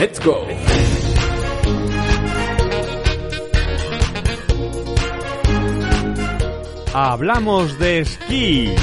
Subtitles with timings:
[0.00, 0.46] Let's go.
[6.94, 8.74] Hablamos de esquí.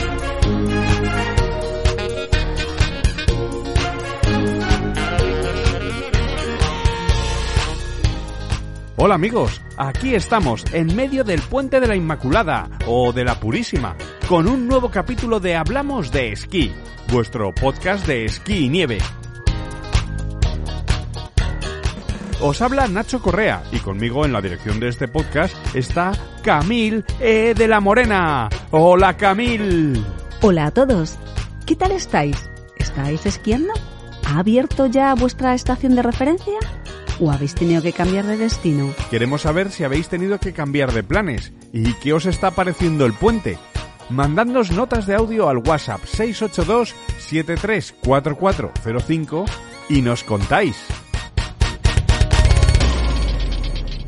[8.95, 13.95] Hola amigos, aquí estamos en medio del puente de la Inmaculada o de la Purísima,
[14.29, 16.71] con un nuevo capítulo de Hablamos de esquí,
[17.11, 18.99] vuestro podcast de esquí y nieve.
[22.39, 26.11] Os habla Nacho Correa y conmigo en la dirección de este podcast está
[26.43, 28.47] Camil E de la Morena.
[28.69, 30.05] Hola Camil.
[30.41, 31.17] Hola a todos.
[31.65, 32.37] ¿Qué tal estáis?
[32.77, 33.73] ¿Estáis esquiando?
[34.27, 36.59] ¿Ha abierto ya vuestra estación de referencia?
[37.19, 38.93] ¿O habéis tenido que cambiar de destino?
[39.09, 43.13] Queremos saber si habéis tenido que cambiar de planes y qué os está pareciendo el
[43.13, 43.57] puente.
[44.11, 49.45] Mandadnos notas de audio al WhatsApp 682 734405
[49.89, 50.85] y nos contáis.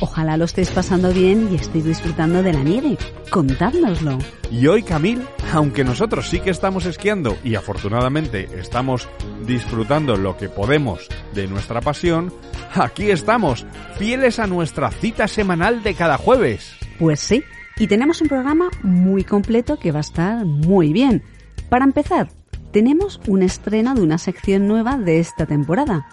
[0.02, 2.97] Ojalá lo estéis pasando bien y estéis disfrutando de la nieve.
[3.30, 4.17] Contádnoslo.
[4.50, 5.22] Y hoy, Camil,
[5.53, 9.09] aunque nosotros sí que estamos esquiando y afortunadamente estamos
[9.45, 12.33] disfrutando lo que podemos de nuestra pasión,
[12.73, 13.66] aquí estamos,
[13.97, 16.78] fieles a nuestra cita semanal de cada jueves.
[16.97, 17.44] Pues sí,
[17.78, 21.23] y tenemos un programa muy completo que va a estar muy bien.
[21.69, 22.30] Para empezar,
[22.72, 26.08] tenemos un estreno de una sección nueva de esta temporada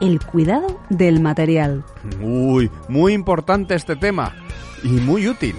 [0.00, 1.84] el cuidado del material.
[2.22, 4.34] Uy, muy importante este tema
[4.82, 5.56] y muy útil.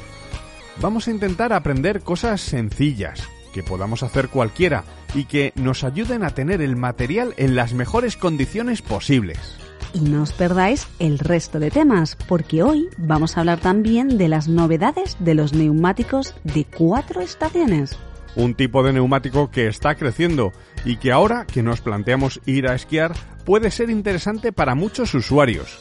[0.81, 4.83] Vamos a intentar aprender cosas sencillas que podamos hacer cualquiera
[5.13, 9.57] y que nos ayuden a tener el material en las mejores condiciones posibles.
[9.93, 14.27] Y no os perdáis el resto de temas, porque hoy vamos a hablar también de
[14.27, 17.97] las novedades de los neumáticos de cuatro estaciones
[18.35, 20.51] un tipo de neumático que está creciendo
[20.85, 23.13] y que ahora que nos planteamos ir a esquiar
[23.45, 25.79] puede ser interesante para muchos usuarios.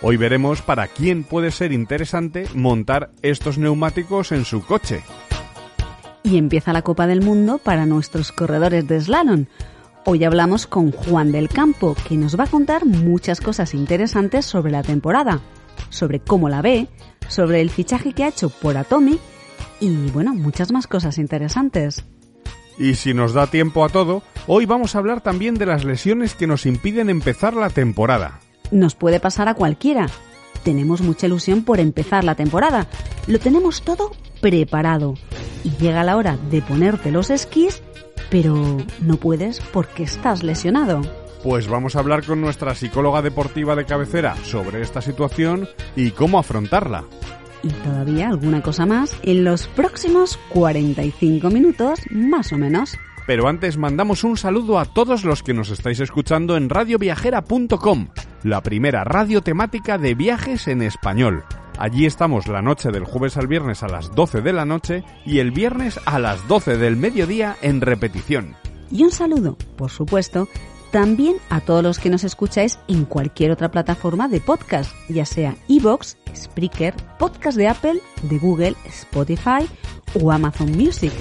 [0.00, 5.02] Hoy veremos para quién puede ser interesante montar estos neumáticos en su coche.
[6.22, 9.46] Y empieza la Copa del Mundo para nuestros corredores de slalom.
[10.04, 14.70] Hoy hablamos con Juan del Campo, que nos va a contar muchas cosas interesantes sobre
[14.70, 15.40] la temporada,
[15.90, 16.88] sobre cómo la ve,
[17.28, 19.20] sobre el fichaje que ha hecho por Atomic
[19.80, 22.04] y bueno, muchas más cosas interesantes.
[22.78, 26.34] Y si nos da tiempo a todo, hoy vamos a hablar también de las lesiones
[26.34, 28.40] que nos impiden empezar la temporada.
[28.70, 30.06] Nos puede pasar a cualquiera.
[30.62, 32.86] Tenemos mucha ilusión por empezar la temporada.
[33.26, 35.14] Lo tenemos todo preparado.
[35.64, 37.82] Y llega la hora de ponerte los esquís,
[38.30, 41.00] pero no puedes porque estás lesionado.
[41.42, 46.38] Pues vamos a hablar con nuestra psicóloga deportiva de cabecera sobre esta situación y cómo
[46.38, 47.04] afrontarla
[47.62, 52.96] y todavía alguna cosa más en los próximos 45 minutos más o menos.
[53.26, 58.08] Pero antes mandamos un saludo a todos los que nos estáis escuchando en radioviajera.com,
[58.42, 61.44] la primera radio temática de viajes en español.
[61.78, 65.38] Allí estamos la noche del jueves al viernes a las 12 de la noche y
[65.38, 68.56] el viernes a las 12 del mediodía en repetición.
[68.90, 70.48] Y un saludo, por supuesto,
[70.90, 75.56] también a todos los que nos escucháis en cualquier otra plataforma de podcast, ya sea
[75.68, 79.68] Evox, Spreaker, podcast de Apple, de Google, Spotify
[80.20, 81.12] o Amazon Music.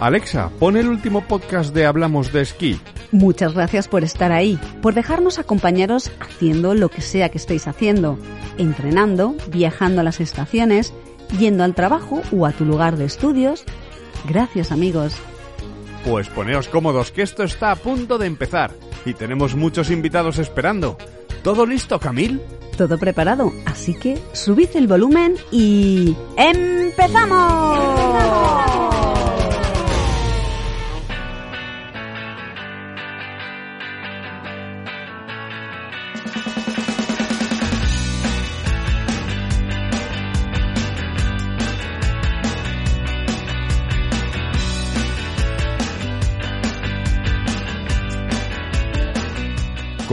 [0.00, 2.80] Alexa, pon el último podcast de Hablamos de Esquí.
[3.12, 8.18] Muchas gracias por estar ahí, por dejarnos acompañaros haciendo lo que sea que estéis haciendo,
[8.58, 10.92] entrenando, viajando a las estaciones,
[11.38, 13.64] yendo al trabajo o a tu lugar de estudios.
[14.28, 15.16] Gracias amigos.
[16.04, 18.72] Pues poneos cómodos que esto está a punto de empezar
[19.06, 20.98] y tenemos muchos invitados esperando.
[21.42, 22.42] ¿Todo listo, Camil?
[22.76, 27.78] Todo preparado, así que subid el volumen y ¡empezamos!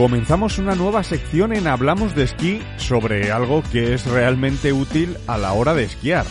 [0.02, 5.38] Comenzamos una nueva sección en Hablamos de esquí sobre algo que es realmente útil a
[5.38, 6.26] la hora de esquiar.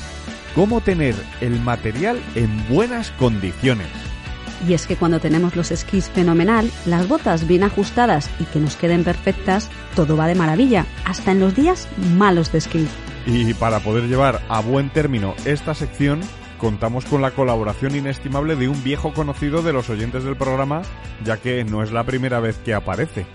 [0.54, 3.88] cómo tener el material en buenas condiciones.
[4.68, 8.76] Y es que cuando tenemos los esquís fenomenal, las botas bien ajustadas y que nos
[8.76, 11.88] queden perfectas, todo va de maravilla, hasta en los días
[12.18, 12.86] malos de esquí.
[13.26, 16.20] Y para poder llevar a buen término esta sección,
[16.58, 20.82] contamos con la colaboración inestimable de un viejo conocido de los oyentes del programa,
[21.24, 23.26] ya que no es la primera vez que aparece.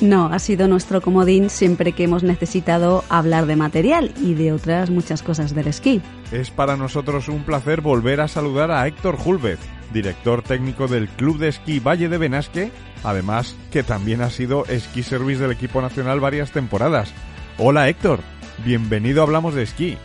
[0.00, 4.88] No, ha sido nuestro comodín siempre que hemos necesitado hablar de material y de otras
[4.88, 6.00] muchas cosas del esquí.
[6.32, 9.58] Es para nosotros un placer volver a saludar a Héctor Julvez,
[9.92, 12.72] director técnico del Club de Esquí Valle de Benasque,
[13.04, 17.12] además que también ha sido esquí service del equipo nacional varias temporadas.
[17.58, 18.20] Hola Héctor,
[18.64, 19.98] bienvenido a Hablamos de Esquí.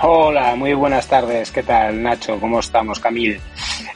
[0.00, 1.50] Hola, muy buenas tardes.
[1.50, 2.38] ¿Qué tal, Nacho?
[2.38, 3.40] ¿Cómo estamos, Camil?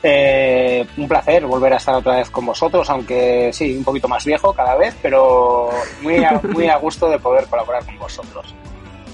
[0.07, 4.23] Eh, un placer volver a estar otra vez con vosotros, aunque sí, un poquito más
[4.27, 5.71] viejo cada vez, pero
[6.03, 8.55] muy a, muy a gusto de poder colaborar con vosotros.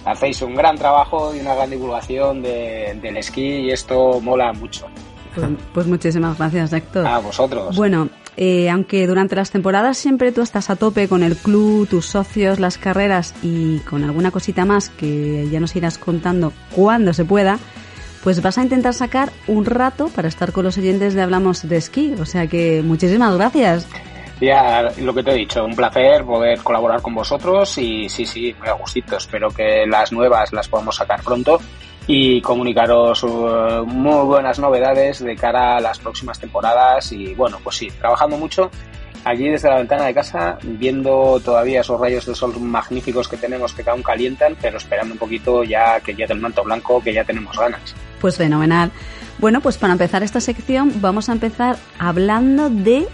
[0.05, 4.89] Hacéis un gran trabajo y una gran divulgación del esquí y esto mola mucho.
[5.33, 7.07] Pues, pues muchísimas gracias, Héctor.
[7.07, 7.77] A vosotros.
[7.77, 12.07] Bueno, eh, aunque durante las temporadas siempre tú estás a tope con el club, tus
[12.07, 17.25] socios, las carreras y con alguna cosita más que ya nos irás contando cuando se
[17.25, 17.61] pueda,
[18.23, 21.77] pues vas a intentar sacar un rato para estar con los oyentes de Hablamos de
[21.77, 22.15] Esquí.
[22.21, 23.89] O sea que muchísimas gracias.
[24.41, 28.55] Ya, lo que te he dicho, un placer poder colaborar con vosotros y sí, sí,
[28.59, 29.17] muy a gustito.
[29.17, 31.61] Espero que las nuevas las podamos sacar pronto
[32.07, 37.77] y comunicaros uh, muy buenas novedades de cara a las próximas temporadas y bueno, pues
[37.77, 38.71] sí, trabajando mucho
[39.25, 43.73] allí desde la ventana de casa, viendo todavía esos rayos de sol magníficos que tenemos
[43.73, 47.25] que aún calientan, pero esperando un poquito ya que llegue el manto blanco, que ya
[47.25, 47.95] tenemos ganas.
[48.21, 48.91] Pues fenomenal.
[49.39, 53.07] Bueno, pues para empezar esta sección vamos a empezar hablando de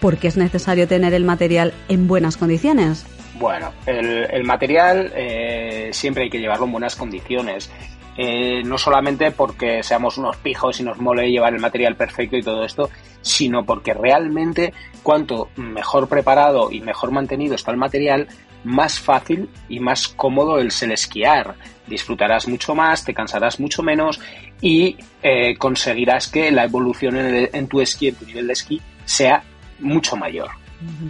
[0.00, 3.06] por qué es necesario tener el material en buenas condiciones.
[3.34, 7.70] Bueno, el, material eh, siempre hay que llevarlo en buenas condiciones.
[8.16, 12.42] Eh, no solamente porque seamos unos pijos y nos mole llevar el material perfecto y
[12.42, 12.90] todo esto,
[13.22, 18.28] sino porque realmente cuanto mejor preparado y mejor mantenido está el material,
[18.64, 21.54] más fácil y más cómodo es el esquiar.
[21.86, 24.20] Disfrutarás mucho más, te cansarás mucho menos
[24.60, 28.80] y eh, conseguirás que la evolución en, en tu esquí, en tu nivel de esquí,
[29.04, 29.42] sea
[29.80, 30.50] mucho mayor.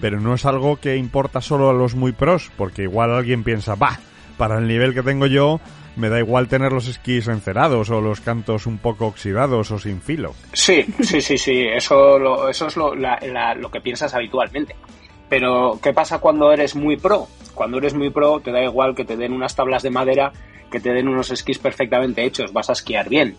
[0.01, 3.75] Pero no es algo que importa solo a los muy pros, porque igual alguien piensa,
[3.75, 3.99] va,
[4.37, 5.61] para el nivel que tengo yo,
[5.97, 10.01] me da igual tener los esquís encerados o los cantos un poco oxidados o sin
[10.01, 10.35] filo.
[10.53, 14.75] Sí, sí, sí, sí, eso, eso es lo, lo que piensas habitualmente.
[15.29, 17.27] Pero, ¿qué pasa cuando eres muy pro?
[17.55, 20.33] Cuando eres muy pro, te da igual que te den unas tablas de madera
[20.73, 23.37] que te den unos esquís perfectamente hechos, vas a esquiar bien.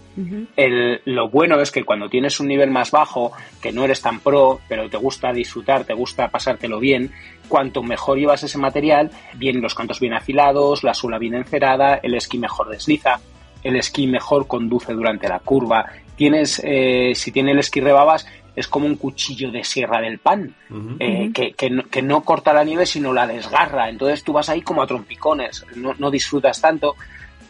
[0.56, 4.21] El, lo bueno es que cuando tienes un nivel más bajo, que no eres tan
[4.21, 7.12] pro, pero te gusta disfrutar, te gusta pasártelo bien,
[7.50, 12.13] cuanto mejor llevas ese material, bien los cantos bien afilados, la suela bien encerada, el
[12.13, 13.19] esquí mejor desliza,
[13.63, 15.86] el esquí mejor conduce durante la curva.
[16.15, 20.53] Tienes, eh, si tiene el esquí rebabas, es como un cuchillo de sierra del pan,
[21.00, 23.89] eh, que, que, no, que, no, corta la nieve, sino la desgarra.
[23.89, 26.95] Entonces tú vas ahí como a trompicones, no, no disfrutas tanto.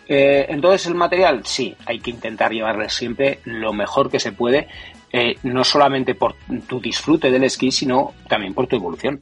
[0.07, 4.67] Eh, entonces, el material, sí, hay que intentar llevarle siempre lo mejor que se puede,
[5.11, 6.35] eh, no solamente por
[6.67, 9.21] tu disfrute del esquí, sino también por tu evolución.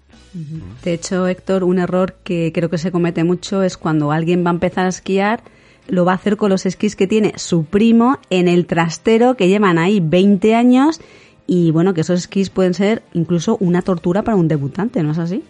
[0.84, 4.50] De hecho, Héctor, un error que creo que se comete mucho es cuando alguien va
[4.50, 5.44] a empezar a esquiar,
[5.88, 9.50] lo va a hacer con los esquís que tiene su primo en el trastero, que
[9.50, 11.02] llevan ahí 20 años,
[11.48, 15.18] y bueno, que esos esquís pueden ser incluso una tortura para un debutante, ¿no es
[15.18, 15.44] así?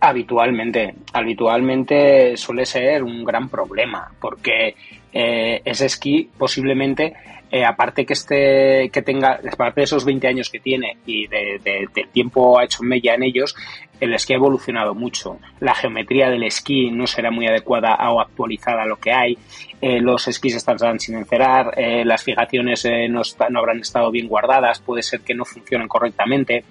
[0.00, 4.76] Habitualmente, habitualmente suele ser un gran problema, porque
[5.12, 7.14] eh, ese esquí posiblemente,
[7.50, 11.58] eh, aparte que esté, que tenga, aparte de esos 20 años que tiene y de,
[11.64, 13.56] del tiempo ha hecho mella en ellos,
[13.98, 15.40] el esquí ha evolucionado mucho.
[15.58, 19.36] La geometría del esquí no será muy adecuada o actualizada a lo que hay.
[19.80, 21.74] Eh, los esquís están sin encerar,
[22.04, 26.62] las fijaciones no, no habrán estado bien guardadas, puede ser que no funcionen correctamente.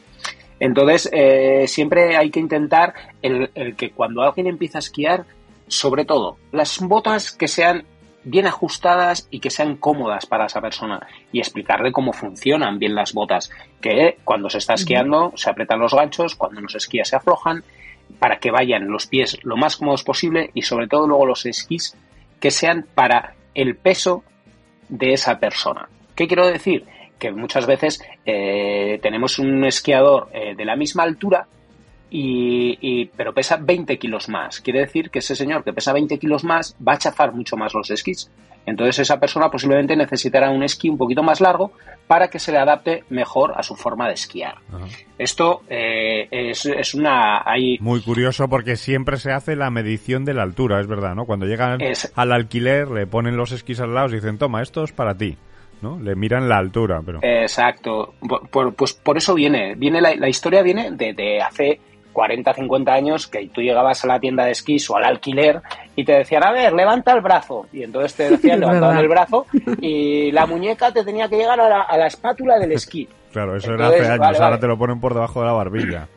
[0.60, 5.26] Entonces, eh, siempre hay que intentar el, que cuando alguien empieza a esquiar,
[5.68, 7.86] sobre todo, las botas que sean
[8.24, 13.14] bien ajustadas y que sean cómodas para esa persona y explicarle cómo funcionan bien las
[13.14, 17.16] botas, que cuando se está esquiando se apretan los ganchos, cuando no se esquía se
[17.16, 17.64] aflojan,
[18.20, 21.96] para que vayan los pies lo más cómodos posible y sobre todo luego los esquís
[22.40, 24.24] que sean para el peso
[24.90, 25.88] de esa persona.
[26.16, 26.86] ¿Qué quiero decir?
[27.18, 31.48] Que muchas veces eh, tenemos un esquiador eh, de la misma altura
[32.10, 34.62] y, pero pesa 20 kilos más.
[34.62, 37.74] Quiere decir que ese señor que pesa 20 kilos más va a chafar mucho más
[37.74, 38.32] los esquís.
[38.66, 41.72] Entonces esa persona posiblemente necesitará un esquí un poquito más largo
[42.06, 44.56] para que se le adapte mejor a su forma de esquiar.
[45.18, 47.44] Esto eh, es, una...
[47.46, 47.78] Hay...
[47.80, 51.26] Muy curioso porque siempre se hace la medición de la altura, es verdad, ¿no?
[51.26, 51.80] Cuando llegan
[52.16, 55.38] al alquiler le ponen los esquís al lado y dicen, toma, esto es para ti.
[55.82, 56.00] ¿No?
[56.00, 57.20] Le miran la altura, pero...
[57.22, 58.14] Exacto.
[58.76, 59.76] pues por eso viene.
[59.76, 61.80] viene la, la historia viene de, de hace
[62.18, 65.62] 40, 50 años que tú llegabas a la tienda de esquís o al alquiler
[65.96, 67.68] y te decían, a ver, levanta el brazo.
[67.72, 69.46] Y entonces te decían, levantaban el brazo
[69.82, 73.08] y la muñeca te tenía que llegar a la, espátula del esquí.
[73.32, 76.08] Claro, eso era hace años, ahora te lo ponen por debajo de la barbilla.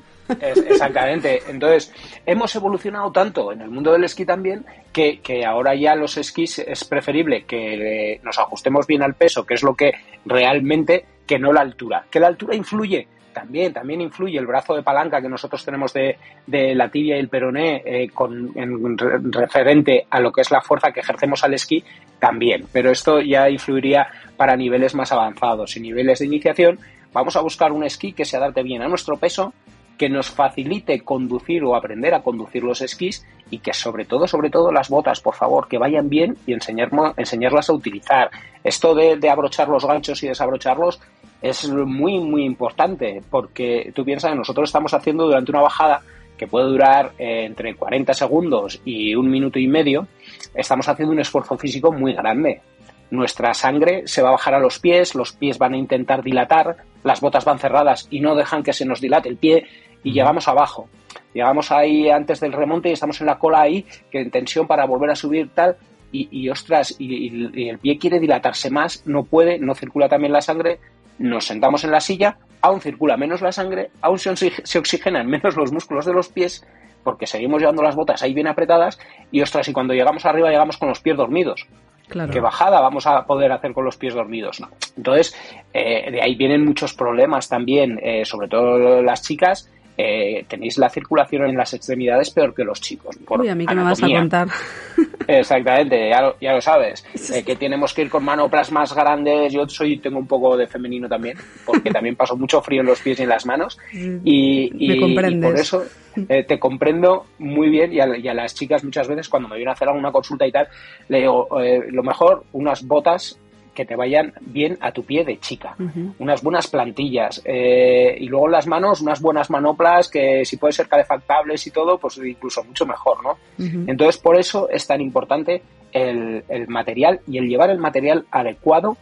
[0.41, 1.43] Exactamente.
[1.49, 1.93] Entonces,
[2.27, 6.59] hemos evolucionado tanto en el mundo del esquí también que, que, ahora ya los esquís
[6.59, 9.93] es preferible que nos ajustemos bien al peso, que es lo que
[10.25, 12.05] realmente, que no la altura.
[12.11, 16.17] Que la altura influye, también, también influye el brazo de palanca que nosotros tenemos de,
[16.47, 18.99] la tibia y el peroné eh, con, en,
[19.33, 21.85] referente a lo que es la fuerza que ejercemos al esquí,
[22.19, 22.67] también.
[22.73, 26.79] Pero esto ya influiría para niveles más avanzados y niveles de iniciación.
[27.13, 29.53] Vamos a buscar un esquí que se adapte bien a nuestro peso,
[30.01, 34.49] que nos facilite conducir o aprender a conducir los esquís y que sobre todo, sobre
[34.49, 38.31] todo las botas, por favor, que vayan bien y enseñarlas a utilizar.
[38.65, 41.03] Esto de, de abrochar los ganchos y desabrocharlos
[41.43, 46.01] es muy, muy importante porque tú piensas que nosotros estamos haciendo durante una bajada
[46.39, 50.09] que puede durar eh, entre 40 segundos y un minuto y medio,
[50.55, 52.63] estamos haciendo un esfuerzo físico muy grande.
[53.11, 56.77] Nuestra sangre se va a bajar a los pies, los pies van a intentar dilatar,
[57.03, 59.67] las botas van cerradas y no dejan que se nos dilate el pie
[60.03, 60.89] y llegamos abajo.
[61.35, 64.87] Llegamos ahí antes del remonte y estamos en la cola ahí, que en tensión para
[64.87, 65.77] volver a subir tal,
[66.13, 70.81] y, ostras, y, el pie quiere dilatarse más, no puede, no circula también la sangre,
[71.19, 75.73] nos sentamos en la silla, aún circula menos la sangre, aún se, oxigenan menos los
[75.73, 76.67] músculos de los pies,
[77.05, 78.99] porque seguimos llevando las botas ahí bien apretadas,
[79.31, 81.67] y ostras, y cuando llegamos arriba llegamos con los pies dormidos.
[82.09, 82.33] Claro.
[82.33, 84.61] ¿Qué bajada vamos a poder hacer con los pies dormidos?
[84.61, 84.69] No.
[84.97, 85.33] Entonces,
[85.73, 90.89] eh, de ahí vienen muchos problemas también, eh, sobre todo las chicas, eh, tenéis la
[90.89, 93.19] circulación en las extremidades peor que los chicos.
[93.29, 94.49] Uy, a mí que me vas a contar.
[95.27, 97.05] Exactamente, ya lo, ya lo sabes.
[97.33, 99.53] Eh, que tenemos que ir con manoplas más grandes.
[99.53, 103.01] Yo soy tengo un poco de femenino también, porque también paso mucho frío en los
[103.01, 103.79] pies y en las manos.
[103.93, 105.85] Y, y, por eso
[106.29, 107.93] eh, te comprendo muy bien.
[107.93, 110.69] Y a, las chicas muchas veces cuando me vienen a hacer alguna consulta y tal,
[111.09, 111.49] le digo,
[111.91, 113.39] lo mejor unas botas
[113.81, 115.75] que te vayan bien a tu pie de chica.
[116.19, 117.41] Unas buenas plantillas.
[117.47, 121.97] Eh, y luego las manos, unas buenas manoplas que si puede ser calefactables y todo,
[121.97, 123.39] pues incluso mucho mejor, ¿no?
[123.59, 128.99] Entonces, por eso es tan importante el, material y el llevar el material adecuado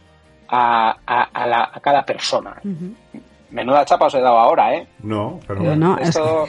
[0.47, 2.55] a, a, cada persona.
[3.51, 4.87] Menuda chapa os he dado ahora, ¿eh?
[5.03, 5.75] No, pero...
[5.75, 6.47] No, Esto,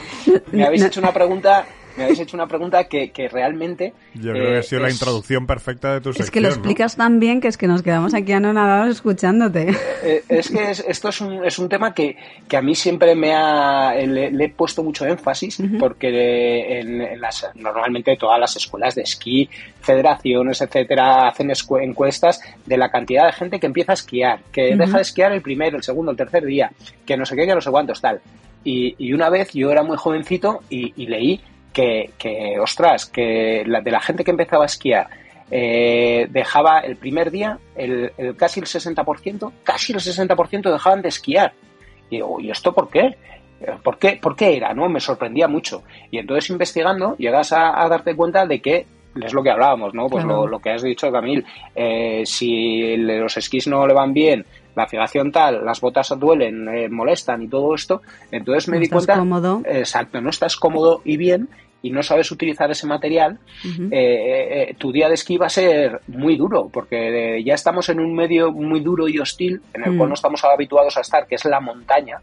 [0.53, 1.65] me habéis hecho una pregunta
[1.97, 3.93] me habéis hecho una pregunta que, que realmente...
[4.13, 6.47] Yo creo que ha sido la eh, introducción perfecta de tu sección, Es que lo
[6.49, 9.75] explicas tan bien que es que nos quedamos aquí anonadados escuchándote.
[10.03, 12.17] Eh, es que esto es un, es un tema que,
[12.47, 13.93] que a mí siempre me ha...
[13.93, 19.47] Le, he puesto mucho énfasis porque en, las, normalmente todas las escuelas de esquí,
[19.81, 24.97] federaciones, etcétera, hacen encuestas de la cantidad de gente que empieza a esquiar, que deja
[24.97, 26.71] de esquiar el primer, el segundo, el tercer día,
[27.05, 28.21] que no sé qué, que no sé cuántos, tal.
[28.63, 31.41] Y, y, una vez yo era muy jovencito y, y, leí
[31.73, 35.07] que, que ostras, que la, de la gente que empezaba a esquiar
[35.49, 41.53] eh, dejaba el primer día el, casi el 60%, casi el 60% dejaban de esquiar.
[42.09, 43.17] Y digo, ¿y esto por qué?
[43.83, 44.73] ¿Por qué, ¿Por qué era?
[44.73, 44.89] ¿no?
[44.89, 45.83] Me sorprendía mucho.
[46.09, 48.85] Y entonces investigando llegas a, darte cuenta de que
[49.21, 50.07] es lo que hablábamos, ¿no?
[50.07, 51.45] Pues lo, que has dicho, Camil.
[51.75, 56.89] Eh, si los esquís no le van bien, la fijación tal, las botas duelen, eh,
[56.89, 58.01] molestan y todo esto,
[58.31, 59.17] entonces me di cuenta.
[59.17, 59.61] cómodo.
[59.65, 61.49] Exacto, no estás cómodo y bien
[61.83, 66.01] y no sabes utilizar ese material, eh, eh, tu día de esquí va a ser
[66.07, 70.07] muy duro, porque ya estamos en un medio muy duro y hostil en el cual
[70.07, 70.09] mm.
[70.09, 72.21] no estamos habituados a estar, que es la montaña.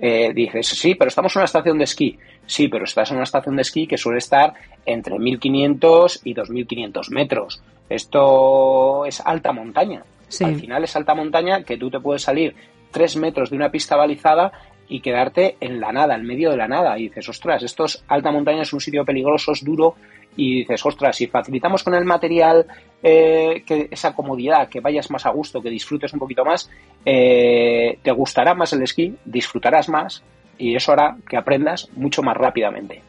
[0.00, 2.18] dices, sí, pero estamos en una estación de esquí.
[2.44, 4.52] Sí, pero estás en una estación de esquí que suele estar
[4.84, 7.62] entre 1500 y 2500 metros.
[7.88, 10.02] Esto es alta montaña.
[10.40, 12.54] Al final es alta montaña que tú te puedes salir
[12.90, 14.52] tres metros de una pista balizada
[14.88, 16.98] y quedarte en la nada, en medio de la nada.
[16.98, 19.94] Y dices, ostras, esto es alta montaña, es un sitio peligroso, es duro.
[20.36, 22.66] Y dices, ostras, si facilitamos con el material
[23.02, 26.70] eh, que esa comodidad, que vayas más a gusto, que disfrutes un poquito más,
[27.04, 30.22] eh, te gustará más el esquí, disfrutarás más
[30.58, 33.02] y eso hará que aprendas mucho más rápidamente.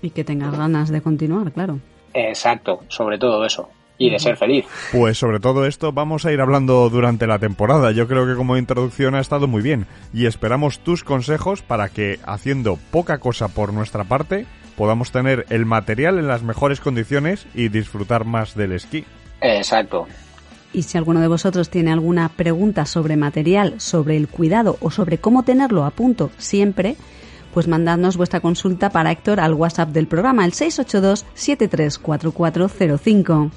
[0.00, 1.78] Y que tengas ganas de continuar, claro.
[2.14, 3.68] Exacto, sobre todo eso
[4.02, 4.66] y de ser feliz.
[4.90, 7.92] Pues sobre todo esto vamos a ir hablando durante la temporada.
[7.92, 12.18] Yo creo que como introducción ha estado muy bien y esperamos tus consejos para que
[12.24, 17.68] haciendo poca cosa por nuestra parte podamos tener el material en las mejores condiciones y
[17.68, 19.04] disfrutar más del esquí.
[19.40, 20.08] Exacto.
[20.72, 25.18] Y si alguno de vosotros tiene alguna pregunta sobre material, sobre el cuidado o sobre
[25.18, 26.96] cómo tenerlo a punto siempre,
[27.52, 33.50] pues mandadnos vuestra consulta para Héctor al WhatsApp del programa, el 682 734405.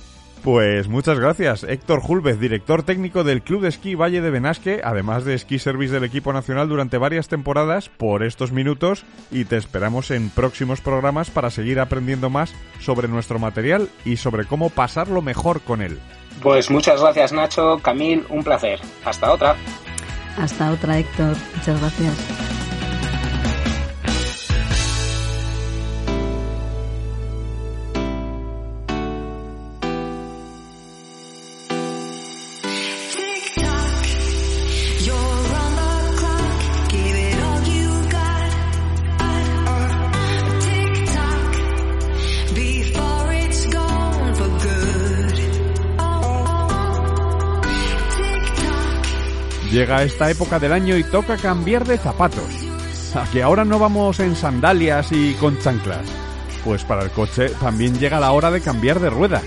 [0.46, 5.25] Pues muchas gracias, Héctor Julvez, director técnico del Club de Esquí Valle de Benasque, además
[5.25, 10.12] de esquí service del equipo nacional durante varias temporadas, por estos minutos y te esperamos
[10.12, 15.62] en próximos programas para seguir aprendiendo más sobre nuestro material y sobre cómo pasarlo mejor
[15.62, 16.00] con él.
[16.44, 18.80] Pues muchas gracias Nacho, Camil, un placer.
[19.04, 19.56] Hasta otra.
[20.38, 21.36] Hasta otra, Héctor.
[21.56, 22.65] Muchas gracias.
[49.75, 52.48] Llega esta época del año y toca cambiar de zapatos.
[53.13, 56.05] ¿A que ahora no vamos en sandalias y con chanclas?
[56.63, 59.44] Pues para el coche también llega la hora de cambiar de ruedas.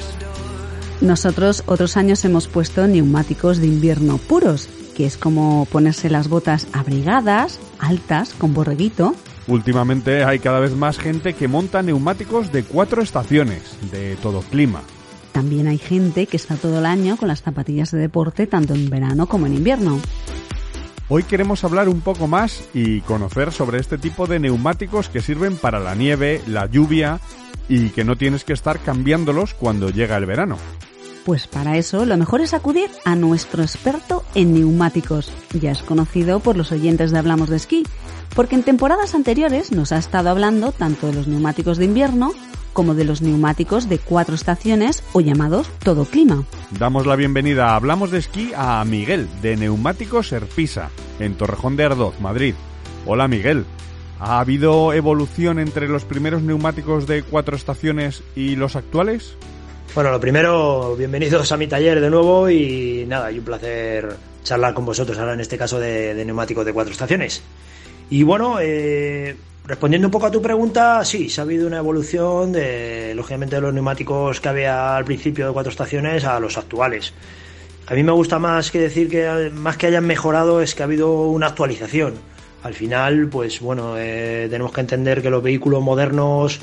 [1.00, 6.66] Nosotros otros años hemos puesto neumáticos de invierno puros, que es como ponerse las botas
[6.74, 9.14] abrigadas, altas, con borreguito.
[9.46, 14.82] Últimamente hay cada vez más gente que monta neumáticos de cuatro estaciones, de todo clima.
[15.38, 18.90] También hay gente que está todo el año con las zapatillas de deporte tanto en
[18.90, 20.00] verano como en invierno.
[21.08, 25.56] Hoy queremos hablar un poco más y conocer sobre este tipo de neumáticos que sirven
[25.56, 27.20] para la nieve, la lluvia
[27.68, 30.58] y que no tienes que estar cambiándolos cuando llega el verano.
[31.28, 35.30] Pues para eso lo mejor es acudir a nuestro experto en neumáticos.
[35.52, 37.82] Ya es conocido por los oyentes de Hablamos de Esquí,
[38.34, 42.32] porque en temporadas anteriores nos ha estado hablando tanto de los neumáticos de invierno
[42.72, 46.44] como de los neumáticos de cuatro estaciones o llamados todo clima.
[46.78, 50.88] Damos la bienvenida a Hablamos de Esquí a Miguel, de Neumáticos Erpisa,
[51.20, 52.54] en Torrejón de Ardoz, Madrid.
[53.04, 53.66] Hola Miguel.
[54.18, 59.36] ¿Ha habido evolución entre los primeros neumáticos de cuatro estaciones y los actuales?
[59.94, 64.74] Bueno, lo primero, bienvenidos a mi taller de nuevo y nada, y un placer charlar
[64.74, 67.42] con vosotros ahora en este caso de, neumáticos de cuatro estaciones.
[68.10, 69.36] Y bueno, eh,
[69.68, 73.60] Respondiendo un poco a tu pregunta, sí, se ha habido una evolución de, lógicamente, de
[73.60, 77.12] los neumáticos que había al principio de cuatro estaciones a los actuales.
[77.86, 80.86] A mí me gusta más que decir que más que hayan mejorado es que ha
[80.86, 82.14] habido una actualización.
[82.62, 86.60] Al final, pues bueno, eh, tenemos que entender que los vehículos modernos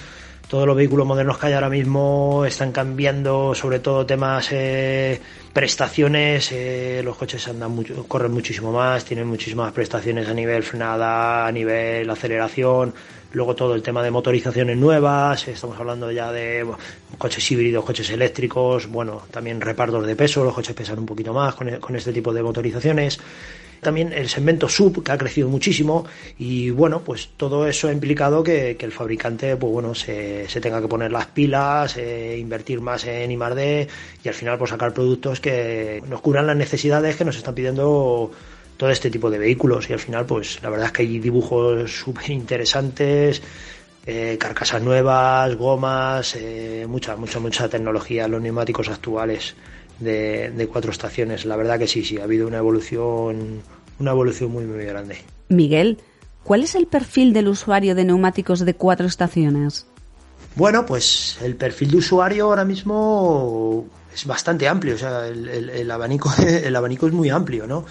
[0.47, 5.19] todos los vehículos modernos que hay ahora mismo están cambiando, sobre todo temas eh,
[5.53, 6.51] prestaciones.
[6.51, 11.51] Eh, los coches andan mucho, corren muchísimo más, tienen muchísimas prestaciones a nivel frenada, a
[11.51, 12.93] nivel aceleración.
[13.33, 16.65] Luego todo el tema de motorizaciones nuevas, estamos hablando ya de
[17.17, 21.53] coches híbridos, coches eléctricos, bueno, también repartos de peso, los coches pesan un poquito más
[21.53, 23.19] con, con este tipo de motorizaciones
[23.81, 26.05] también el segmento sub, que ha crecido muchísimo,
[26.37, 30.87] y bueno, pues todo eso ha implicado que, el fabricante, pues bueno, se, tenga que
[30.87, 33.87] poner las pilas, eh, invertir más en I+D
[34.23, 38.31] y al final pues sacar productos que nos curan las necesidades que nos están pidiendo
[38.77, 39.89] todo este tipo de vehículos.
[39.89, 43.41] Y al final pues la verdad es que hay dibujos súper interesantes
[44.07, 49.55] eh, carcasas nuevas, gomas, eh, mucha, mucha, mucha tecnología los neumáticos actuales
[49.99, 51.45] de, cuatro estaciones.
[51.45, 53.61] La verdad que sí, sí, ha habido una evolución,
[53.99, 55.19] una evolución muy, muy grande.
[55.49, 55.99] Miguel,
[56.43, 59.87] ¿cuál es el perfil del usuario de neumáticos de cuatro estaciones?
[60.55, 66.31] Bueno, pues el perfil de usuario ahora mismo es bastante amplio, o sea, el, abanico,
[66.39, 67.85] el abanico es muy amplio, ¿no?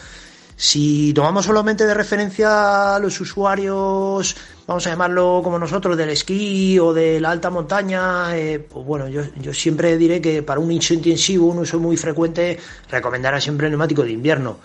[0.57, 4.37] Si tomamos solamente de referencia a los usuarios,
[4.67, 9.09] vamos a llamarlo como nosotros, del esquí o de la alta montaña, eh, pues bueno,
[9.09, 13.73] yo, siempre diré que para un uso intensivo, un uso muy frecuente, recomendará siempre el
[13.73, 14.59] neumático de invierno.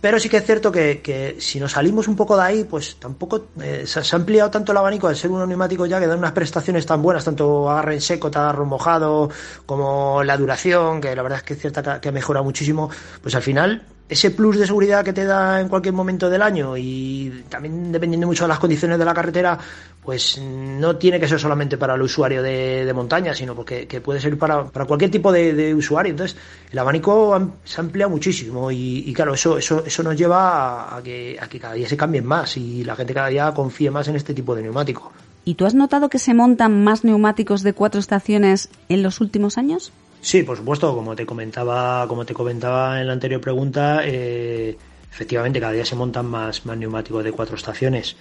[0.00, 3.48] Pero sí que es cierto que, si nos salimos un poco de ahí, pues tampoco
[3.60, 6.32] eh, se, ha ampliado tanto el abanico al ser unos neumáticos ya que dan unas
[6.32, 9.28] prestaciones tan buenas, tanto agarre en seco, agarre mojado,
[9.66, 12.88] como la duración, que la verdad es que es cierta que ha mejorado muchísimo,
[13.20, 16.76] pues al final ese plus de seguridad que te da en cualquier momento del año
[16.76, 19.58] y también dependiendo mucho de las condiciones de la carretera,
[20.02, 24.20] pues no tiene que ser solamente para el usuario de, montaña, sino porque que puede
[24.20, 26.12] ser para, para cualquier tipo de, usuario.
[26.12, 26.38] Entonces,
[26.70, 31.46] el abanico se amplía muchísimo y, claro, eso, eso, eso nos lleva a, que, a
[31.46, 34.32] que cada día se cambien más y la gente cada día confíe más en este
[34.32, 35.12] tipo de neumático.
[35.44, 39.58] ¿Y tú has notado que se montan más neumáticos de cuatro estaciones en los últimos
[39.58, 39.92] años?
[40.20, 44.76] Sí, por supuesto, como te comentaba, como te comentaba en la anterior pregunta, eh,
[45.10, 48.16] efectivamente cada día se montan más, más neumáticos de cuatro estaciones.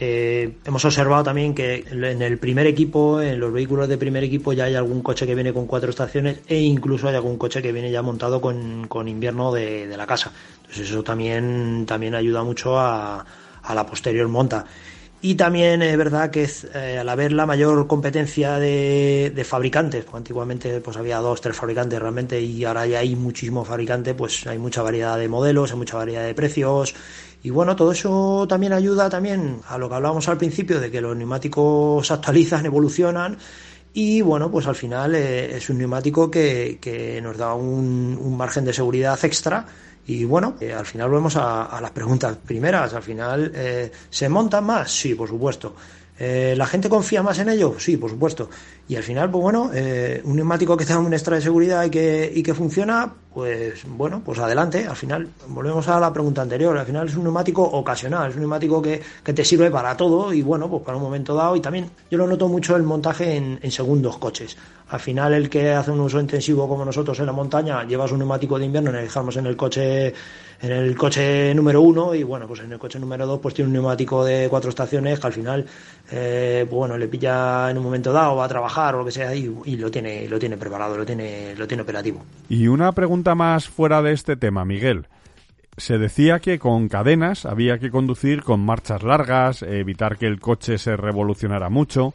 [0.00, 4.52] Eh, hemos observado también que en el primer equipo, en los vehículos de primer equipo,
[4.52, 7.72] ya hay algún coche que viene con cuatro estaciones e incluso hay algún coche que
[7.72, 10.32] viene ya montado con, con invierno de, de, la casa.
[10.62, 13.24] Entonces eso también, también ayuda mucho a,
[13.62, 14.64] a la posterior monta.
[15.26, 20.82] Y también es verdad que eh, al haber la mayor competencia de, fabricantes, pues antiguamente
[20.82, 24.82] pues había dos, tres fabricantes realmente y ahora ya hay muchísimos fabricantes, pues hay mucha
[24.82, 26.94] variedad de modelos, hay mucha variedad de precios.
[27.42, 31.00] Y bueno, todo eso también ayuda también a lo que hablábamos al principio de que
[31.00, 33.38] los neumáticos se actualizan, evolucionan
[33.94, 38.74] y bueno, pues al final eh, es un neumático que, nos da un, margen de
[38.74, 39.64] seguridad extra
[40.06, 42.92] y bueno, eh, al final volvemos a, las preguntas primeras.
[42.94, 44.90] Al final, eh, ¿se montan más?
[44.90, 45.74] Sí, por supuesto.
[46.18, 47.74] Eh, ¿La gente confía más en ello?
[47.78, 48.48] Sí, por supuesto.
[48.86, 51.90] Y al final, pues bueno, eh, un neumático que tenga un extra de seguridad y
[51.90, 54.86] que, y que funciona, pues bueno, pues adelante.
[54.86, 56.76] Al final, volvemos a la pregunta anterior.
[56.78, 60.32] Al final es un neumático ocasional, es un neumático que, que te sirve para todo
[60.32, 61.56] y bueno, pues para un momento dado.
[61.56, 64.56] Y también yo lo noto mucho el montaje en, en segundos coches.
[64.90, 68.18] Al final, el que hace un uso intensivo como nosotros en la montaña, llevas un
[68.18, 70.14] neumático de invierno, dejamos en el coche
[70.64, 73.68] en el coche número uno y bueno, pues en el coche número dos pues tiene
[73.68, 75.66] un neumático de cuatro estaciones que al final,
[76.10, 79.10] eh, pues bueno, le pilla en un momento dado, va a trabajar o lo que
[79.10, 82.22] sea y, y, lo tiene lo tiene preparado, lo tiene lo tiene operativo.
[82.48, 85.06] Y una pregunta más fuera de este tema, Miguel.
[85.76, 90.78] Se decía que con cadenas había que conducir con marchas largas, evitar que el coche
[90.78, 92.14] se revolucionara mucho.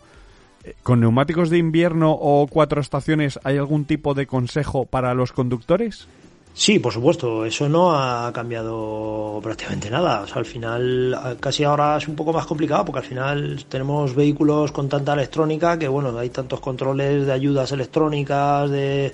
[0.81, 6.07] ¿Con neumáticos de invierno o cuatro estaciones hay algún tipo de consejo para los conductores?
[6.53, 10.21] Sí, por supuesto, eso no ha cambiado prácticamente nada.
[10.21, 14.13] O sea, al final, casi ahora es un poco más complicado porque al final tenemos
[14.13, 19.13] vehículos con tanta electrónica que, bueno, hay tantos controles de ayudas electrónicas, de,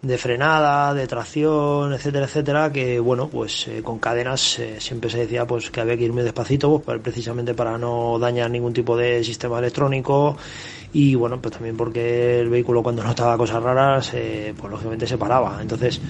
[0.00, 5.18] de frenada, de tracción, etcétera, etcétera, que, bueno, pues eh, con cadenas eh, siempre se
[5.18, 8.96] decía pues que había que ir muy despacito, pues, precisamente para no dañar ningún tipo
[8.96, 10.38] de sistema electrónico
[10.92, 15.16] y bueno, pues también porque el vehículo cuando notaba cosas raras, eh, pues lógicamente se
[15.16, 15.58] paraba.
[15.62, 16.00] Entonces,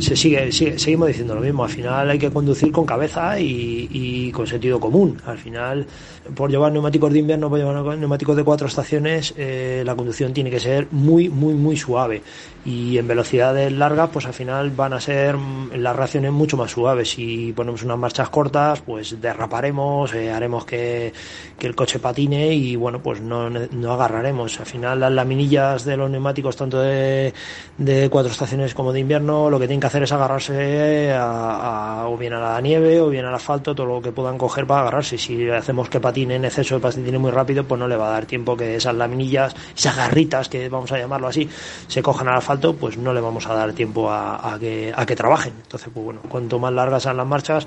[0.00, 4.46] se sigue, seguimos diciendo lo mismo, al final hay que conducir con cabeza y, con
[4.46, 5.16] sentido común.
[5.26, 5.86] Al final,
[6.34, 10.50] por llevar neumáticos de invierno, por llevar neumáticos de cuatro estaciones, eh, la conducción tiene
[10.50, 12.22] que ser muy, muy, muy suave.
[12.64, 16.72] Y en velocidades largas, pues al final van a ser mm, las reacciones mucho más
[16.72, 17.10] suaves.
[17.10, 21.12] Si ponemos unas marchas cortas, pues derraparemos, eh, haremos que,
[21.58, 24.58] que, el coche patine y bueno, pues no, no agarraremos.
[24.58, 27.32] Al final las laminillas de los neumáticos, tanto de,
[27.78, 32.16] de cuatro estaciones como de invierno, lo que tienen que hacer es agarrarse a, o
[32.16, 35.18] bien a la nieve o bien al asfalto, todo lo que puedan coger para agarrarse.
[35.18, 38.10] Si hacemos que patine en exceso de patine muy rápido, pues no le va a
[38.12, 41.48] dar tiempo que esas laminillas, esas garritas, que vamos a llamarlo así,
[41.88, 45.16] se cojan al asfalto, pues no le vamos a dar tiempo a, que, a que
[45.16, 45.52] trabajen.
[45.62, 47.66] Entonces, pues bueno, cuanto más largas sean las marchas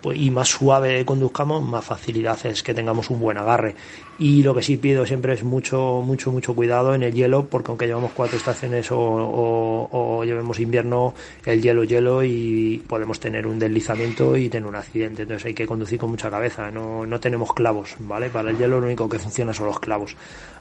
[0.00, 3.74] pues, y más suave conduzcamos, más facilidad es que tengamos un buen agarre.
[4.18, 7.70] Y lo que sí pido siempre es mucho, mucho, mucho cuidado en el hielo, porque
[7.70, 11.14] aunque llevamos cuatro estaciones o, o, llevemos invierno,
[11.46, 15.22] el hielo, hielo y podemos tener un deslizamiento y tener un accidente.
[15.22, 16.70] Entonces hay que conducir con mucha cabeza.
[16.70, 18.28] No, no tenemos clavos, ¿vale?
[18.28, 20.16] Para el hielo lo único que funciona son los clavos.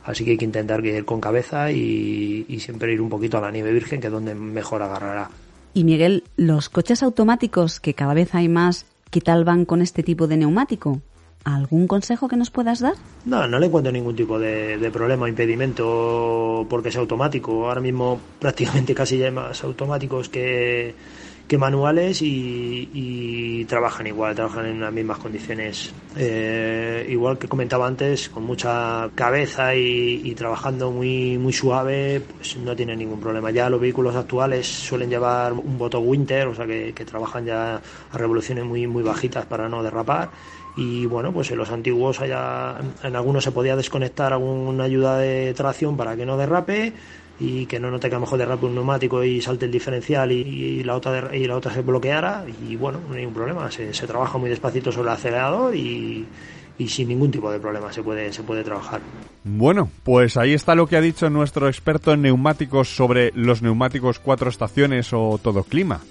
[0.06, 3.52] Así que hay que intentar ir con cabeza y siempre ir un poquito a la
[3.52, 5.30] nieve virgen, que es donde mejor agarrará.
[5.74, 10.04] Y Miguel, los coches automáticos, que cada vez hay más, ¿qué tal van con este
[10.04, 11.02] tipo de neumático?
[11.46, 12.96] ¿Algún consejo que nos puedas dar?
[13.26, 17.68] No, no le encuentro ningún tipo de, problema o impedimento porque es automático.
[17.68, 20.94] Ahora mismo prácticamente casi ya hay más automáticos que,
[21.50, 25.92] que manuales y, trabajan igual, trabajan en las mismas condiciones.
[26.16, 32.76] Eh, igual que comentaba antes, con mucha cabeza y, trabajando muy, muy suave, pues no
[32.76, 33.50] tiene ningún problema.
[33.50, 37.82] Ya los vehículos actuales suelen llevar un botón winter, o sea que, que trabajan ya
[38.12, 40.30] a revoluciones muy, muy bajitas para no derrapar
[40.78, 45.54] y bueno, pues en los antiguos haya, en algunos se podía desconectar alguna ayuda de
[45.56, 46.94] tracción para que no derrape
[47.40, 50.32] y que no note que a lo mejor derrape un neumático y salte el diferencial
[50.32, 53.92] y, la otra y la otra se bloqueara y bueno, no hay ningún problema, se,
[54.08, 56.26] trabaja muy despacito sobre el acelerador y,
[56.78, 59.02] y sin ningún tipo de problema se puede, se puede trabajar.
[59.44, 64.20] Bueno, pues ahí está lo que ha dicho nuestro experto en neumáticos sobre los neumáticos
[64.20, 66.02] cuatro estaciones o todo clima.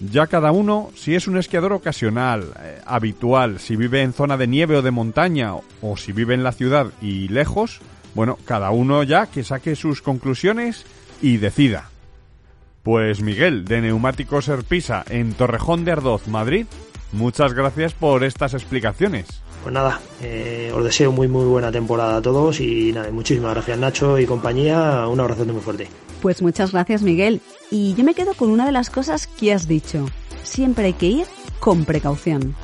[0.00, 4.48] Ya cada uno, si es un esquiador ocasional, eh, habitual, si vive en zona de
[4.48, 7.80] nieve o de montaña, o si vive en la ciudad y lejos,
[8.14, 10.84] bueno, cada uno ya que saque sus conclusiones
[11.20, 11.90] y decida.
[12.82, 16.66] Pues Miguel, de Neumáticos Herpisa, en Torrejón de Ardoz, Madrid,
[17.12, 19.26] muchas gracias por estas explicaciones.
[19.62, 23.78] Pues nada, eh, os deseo muy muy buena temporada a todos y nada, muchísimas gracias
[23.78, 25.88] Nacho y compañía, un abrazo muy fuerte.
[26.20, 27.40] Pues muchas gracias Miguel.
[27.70, 30.06] Y yo me quedo con una de las cosas que has dicho.
[30.42, 31.26] Siempre hay que ir
[31.60, 32.54] con precaución.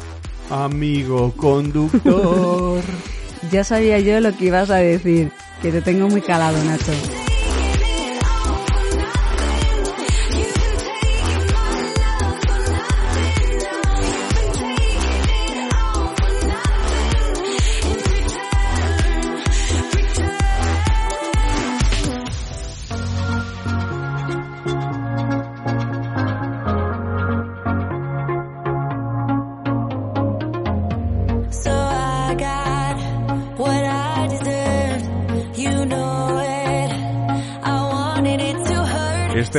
[0.50, 2.82] Amigo conductor.
[3.50, 5.30] ya sabía yo lo que ibas a decir,
[5.62, 6.92] que te tengo muy calado, Nacho.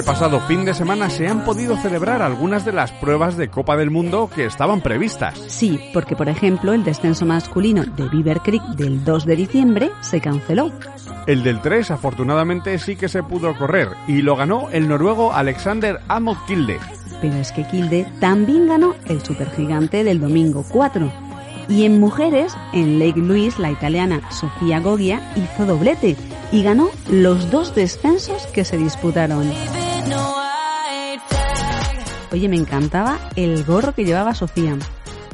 [0.01, 3.77] Este pasado fin de semana se han podido celebrar algunas de las pruebas de Copa
[3.77, 5.37] del Mundo que estaban previstas.
[5.45, 10.19] Sí, porque por ejemplo el descenso masculino de Beaver Creek del 2 de diciembre se
[10.19, 10.71] canceló.
[11.27, 15.99] El del 3 afortunadamente sí que se pudo correr y lo ganó el noruego Alexander
[16.07, 16.79] Amot Kilde.
[17.21, 21.11] Pero es que Kilde también ganó el supergigante del domingo 4.
[21.69, 26.17] Y en mujeres, en Lake Louise, la italiana Sofía Gogia hizo doblete
[26.51, 29.47] y ganó los dos descensos que se disputaron.
[32.31, 34.77] Oye, me encantaba el gorro que llevaba Sofía.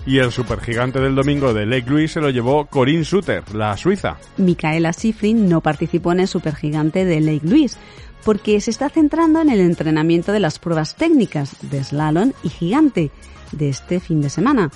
[0.06, 4.18] Y el supergigante del domingo de Lake Louise se lo llevó Corinne Suter, la suiza.
[4.38, 7.78] Micaela Schifrin no participó en el supergigante de Lake Louise
[8.24, 13.12] porque se está centrando en el entrenamiento de las pruebas técnicas de slalom y gigante
[13.52, 14.72] de este fin de semana.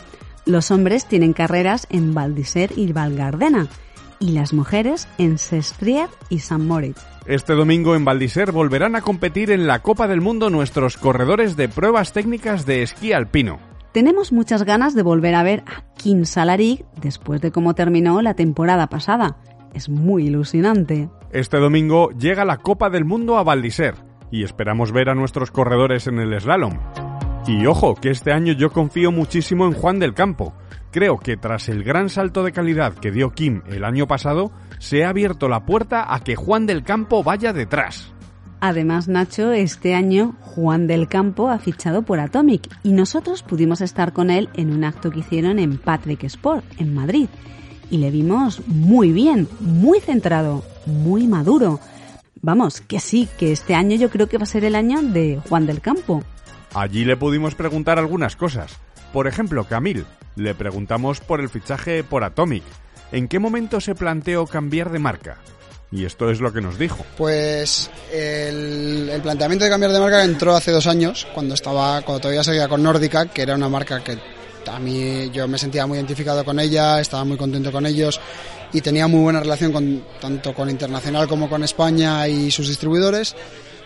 [0.46, 3.68] Los hombres tienen carreras en Val d'Isère y Val Gardena
[4.22, 7.02] y las mujeres en Sestriere y San Moritz.
[7.26, 11.58] Este domingo en Val d'Isère volverán a competir en la Copa del Mundo nuestros corredores
[11.58, 13.60] de pruebas técnicas de esquí alpino.
[13.92, 18.36] Tenemos muchas ganas de volver a ver a Kim Salarik después de cómo terminó la
[18.36, 19.38] temporada pasada.
[19.74, 21.10] Es muy ilusionante.
[21.32, 23.98] Este domingo llega la Copa del Mundo a Val d'Isère
[24.32, 26.78] y esperamos ver a nuestros corredores en el slalom.
[27.48, 30.54] Y ojo, que este año yo confío muchísimo en Juan del Campo.
[30.92, 35.06] Creo que tras el gran salto de calidad que dio Kim el año pasado, se
[35.06, 38.14] ha abierto la puerta a que Juan del Campo vaya detrás.
[38.60, 44.12] Además, Nacho, este año Juan del Campo ha fichado por Atomic y nosotros pudimos estar
[44.12, 47.30] con él en un acto que hicieron en Patrick Sport, en Madrid.
[47.90, 51.80] Y le vimos muy bien, muy centrado, muy maduro.
[52.42, 55.40] Vamos, que sí, que este año yo creo que va a ser el año de
[55.48, 56.22] Juan del Campo.
[56.74, 58.78] Allí le pudimos preguntar algunas cosas.
[59.14, 62.64] Por ejemplo, Camil, le preguntamos por el fichaje por Atomic.
[63.12, 65.38] ¿En qué momento se planteó cambiar de marca?
[65.92, 67.06] Y esto es lo que nos dijo.
[67.18, 72.44] Pues el, planteamiento de cambiar de marca entró hace dos años, cuando estaba, cuando todavía
[72.44, 74.18] seguía con Nordica, que era una marca que
[74.72, 78.22] a mí yo me sentía muy identificado con ella, estaba muy contento con ellos
[78.72, 83.36] y tenía muy buena relación con, tanto con Internacional como con España y sus distribuidores.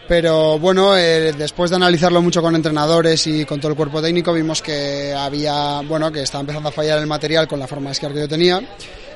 [0.07, 4.33] Pero bueno, eh, después de analizarlo mucho con entrenadores y con todo el cuerpo técnico,
[4.33, 7.93] vimos que había, bueno, que estaba empezando a fallar el material con la forma de
[7.93, 8.61] esquiar que yo tenía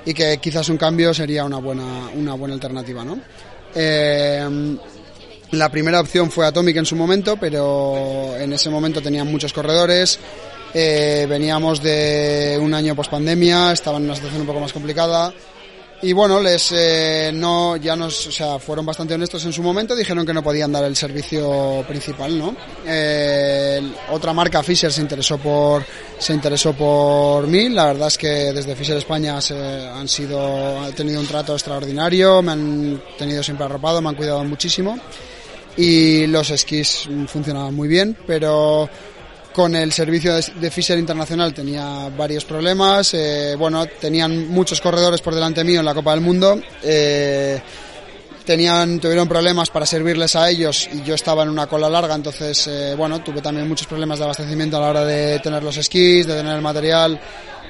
[0.06, 3.20] y que quizás un cambio sería una buena, una buena alternativa, ¿no?
[3.76, 4.78] Eh,
[5.52, 10.20] la primera opción fue Atomic en su momento, pero en ese momento tenían muchos corredores.
[10.74, 15.34] Eh, veníamos de un año post pandemia, estaban en una situación un poco más complicada
[16.02, 19.96] y bueno, les eh, no ya nos, o sea, fueron bastante honestos en su momento,
[19.96, 22.56] dijeron que no podían dar el servicio principal, ¿no?
[22.86, 23.82] Eh,
[24.12, 25.84] otra marca Fisher se interesó por
[26.18, 30.94] se interesó por mí, la verdad es que desde Fisher España se, han sido han
[30.94, 34.98] tenido un trato extraordinario, me han tenido siempre arropado, me han cuidado muchísimo
[35.76, 38.90] y los esquís funcionaban muy bien, pero
[39.54, 43.14] con el servicio de Fisher Internacional tenía varios problemas.
[43.14, 46.62] Eh, bueno, tenían muchos corredores por delante mío en la Copa del Mundo.
[46.84, 47.60] Eh,
[48.46, 52.68] tenían, tuvieron problemas para servirles a ellos y yo estaba en una cola larga, entonces,
[52.68, 56.26] eh, bueno, tuve también muchos problemas de abastecimiento a la hora de tener los esquís,
[56.26, 57.20] de tener el material.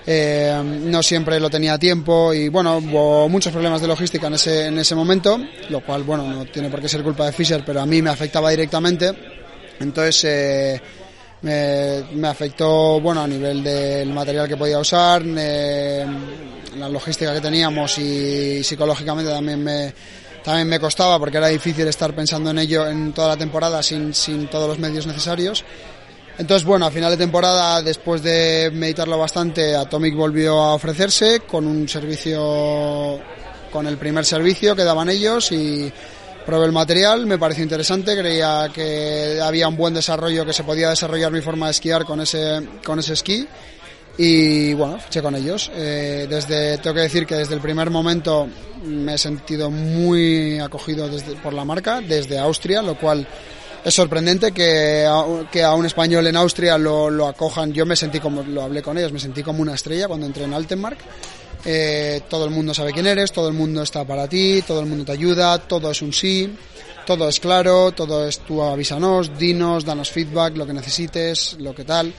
[0.05, 4.65] no siempre lo tenía a tiempo y bueno, hubo muchos problemas de logística en ese,
[4.67, 5.39] en ese momento,
[5.69, 8.09] lo cual, bueno, no tiene por qué ser culpa de Fisher, pero a mí me
[8.09, 9.13] afectaba directamente.
[9.79, 10.81] Entonces,
[11.41, 18.63] me, afectó bueno a nivel del material que podía usar, la logística que teníamos y
[18.63, 19.93] psicológicamente también me
[20.43, 24.13] también me costaba porque era difícil estar pensando en ello en toda la temporada sin,
[24.13, 25.63] sin todos los medios necesarios.
[26.37, 31.67] Entonces, bueno, a final de temporada, después de meditarlo bastante, Atomic volvió a ofrecerse con
[31.67, 33.19] un servicio,
[33.71, 35.91] con el primer servicio que daban ellos y
[36.49, 40.89] Probé el material, me pareció interesante, creía que había un buen desarrollo, que se podía
[40.89, 43.47] desarrollar mi forma de esquiar con ese, con ese esquí
[44.17, 45.69] y bueno, fiché con ellos.
[45.75, 48.47] Eh, desde, tengo que decir que desde el primer momento
[48.83, 53.27] me he sentido muy acogido desde, por la marca, desde Austria, lo cual
[53.85, 57.73] es sorprendente que a, que a un español en Austria lo, lo, acojan.
[57.73, 60.45] Yo me sentí como, lo hablé con ellos, me sentí como una estrella cuando entré
[60.45, 60.97] en Altenmark
[61.65, 64.85] eh, todo el mundo sabe quién eres, todo el mundo está para ti, todo el
[64.85, 66.55] mundo te ayuda, todo es un sí,
[67.05, 71.83] todo es claro, todo es tú avísanos, dinos, danos feedback, lo que necesites, lo que
[71.83, 72.13] tal.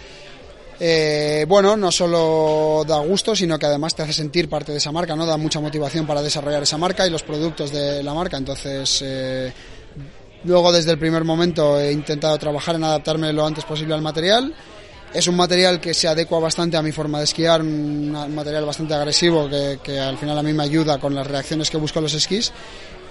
[0.83, 4.93] Eh, bueno, no solo da gusto, sino que además te hace sentir parte de esa
[4.93, 5.27] marca, ¿no?
[5.27, 8.39] Da mucha motivación para desarrollar esa marca y los productos de la marca.
[8.39, 9.53] Entonces, eh,
[10.45, 14.55] luego desde el primer momento he intentado trabajar en adaptarme lo antes posible al material
[15.13, 18.95] es un material que se adecua bastante a mi forma de esquiar, un material bastante
[18.95, 22.15] agresivo que, al final a mí me ayuda con las reacciones que busco en los
[22.15, 22.53] esquís.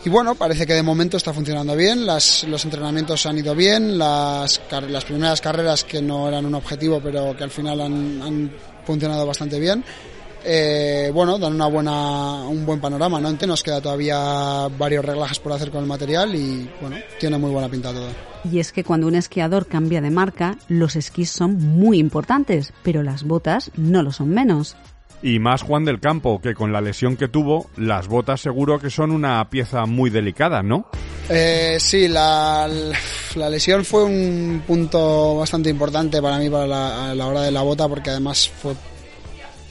[0.05, 3.97] Y bueno, parece que de momento está funcionando bien, las, los entrenamientos han ido bien,
[3.97, 4.61] las,
[5.05, 8.51] primeras carreras que no eran un objetivo pero que al final han
[8.85, 9.83] funcionado bastante bien.
[10.43, 13.31] Eh, bueno, dan una buena, un buen panorama, ¿no?
[13.31, 17.69] Nos queda todavía varios reglajes por hacer con el material y, bueno, tiene muy buena
[17.69, 18.09] pinta todo.
[18.49, 23.03] Y es que cuando un esquiador cambia de marca, los esquís son muy importantes, pero
[23.03, 24.77] las botas no lo son menos.
[25.21, 28.89] Y más Juan del Campo, que con la lesión que tuvo, las botas seguro que
[28.89, 30.85] son una pieza muy delicada, ¿no?
[31.27, 32.69] Eh, sí, la,
[33.35, 37.51] la, lesión fue un punto bastante importante para mí para la, a la hora de
[37.51, 38.73] la bota, porque además fue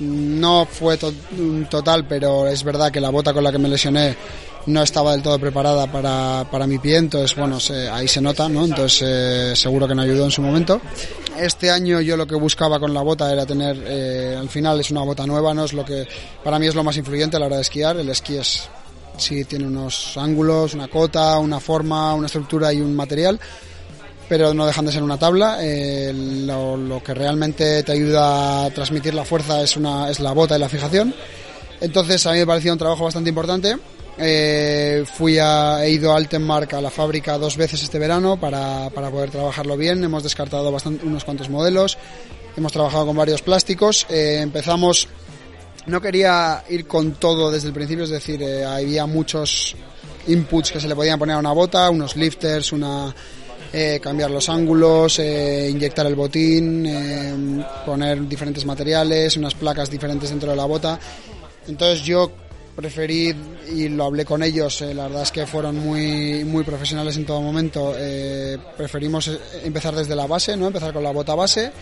[0.00, 4.16] no fue total, pero es verdad que la bota con la que me lesioné
[4.66, 7.58] no estaba del todo preparada para, para mi pie, entonces bueno,
[7.90, 8.64] ahí se nota, ¿no?
[8.64, 10.80] Entonces eh, seguro que me ayudó en su momento.
[11.38, 14.90] Este año yo lo que buscaba con la bota era tener, eh, al final es
[14.90, 16.06] una bota nueva, no es lo que
[16.44, 17.96] para mí es lo más influyente a la hora de esquiar.
[17.96, 18.68] El esquí es
[19.16, 23.40] sí tiene unos ángulos, una cota, una forma, una estructura y un material
[24.28, 25.58] pero no dejan de ser una tabla.
[25.60, 30.56] Eh, lo, que realmente te ayuda a transmitir la fuerza es, una, es la bota
[30.56, 31.14] y la fijación.
[31.80, 33.76] Entonces a mí me parecía un trabajo bastante importante.
[34.18, 38.90] Eh, fui a, he ido a Altenmark a la fábrica dos veces este verano para,
[38.90, 40.04] para poder trabajarlo bien.
[40.04, 41.96] Hemos descartado bastante, unos cuantos modelos.
[42.56, 44.06] Hemos trabajado con varios plásticos.
[44.10, 45.08] Eh, empezamos,
[45.86, 49.74] no quería ir con todo desde el principio, es decir, había muchos
[50.26, 53.14] inputs que se le podían poner a una bota, unos lifters, una,
[53.72, 60.30] eh, cambiar los ángulos, eh, inyectar el botín, eh, poner diferentes materiales, unas placas diferentes
[60.30, 60.98] dentro de la bota.
[61.66, 62.30] Entonces yo
[62.74, 63.34] preferí
[63.74, 67.42] y lo hablé con ellos, la verdad es que fueron muy, muy profesionales en todo
[67.42, 67.94] momento.
[68.76, 69.30] preferimos
[69.64, 70.68] empezar desde la base, ¿no?
[70.68, 71.72] empezar con la bota base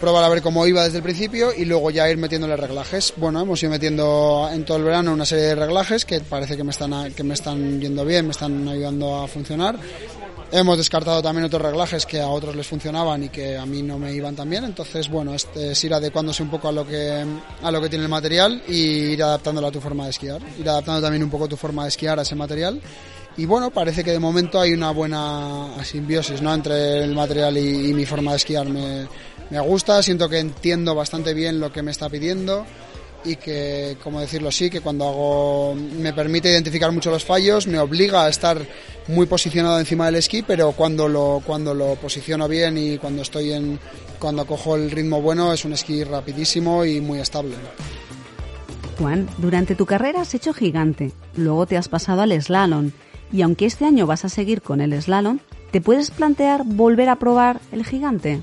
[0.00, 3.14] probar a ver cómo iba desde el principio y luego ya ir metiéndole reglajes.
[3.16, 6.64] Bueno, hemos ido metiendo en todo el verano una serie de reglajes que parece que
[6.64, 9.76] me están, que me están yendo bien, me están ayudando a funcionar.
[10.52, 13.98] Hemos descartado también otros reglajes que a otros les funcionaban y que a mí no
[13.98, 14.64] me iban tan bien.
[14.64, 17.24] Entonces, bueno, este es ir adecuándose un poco a lo que
[17.62, 20.40] a lo que tiene el material y ir adaptándolo a tu forma de esquiar.
[20.58, 22.80] Ir adaptando también un poco tu forma de esquiar a ese material.
[23.36, 26.54] Y bueno, parece que de momento hay una buena simbiosis ¿no?
[26.54, 28.68] entre el material y, mi forma de esquiar.
[28.68, 29.08] Me,
[29.50, 32.64] me gusta, siento que entiendo bastante bien lo que me está pidiendo
[33.24, 37.78] y que, como decirlo así, que cuando hago me permite identificar mucho los fallos, me
[37.78, 38.58] obliga a estar
[39.08, 43.52] muy posicionado encima del esquí, pero cuando lo, cuando lo posiciono bien y cuando estoy
[43.52, 43.78] en,
[44.18, 47.54] cuando cojo el ritmo bueno, es un esquí rapidísimo y muy estable.
[48.98, 52.92] Juan, durante tu carrera has hecho gigante, luego te has pasado al slalom
[53.32, 55.40] y aunque este año vas a seguir con el slalom,
[55.72, 58.40] ¿te puedes plantear volver a probar el gigante?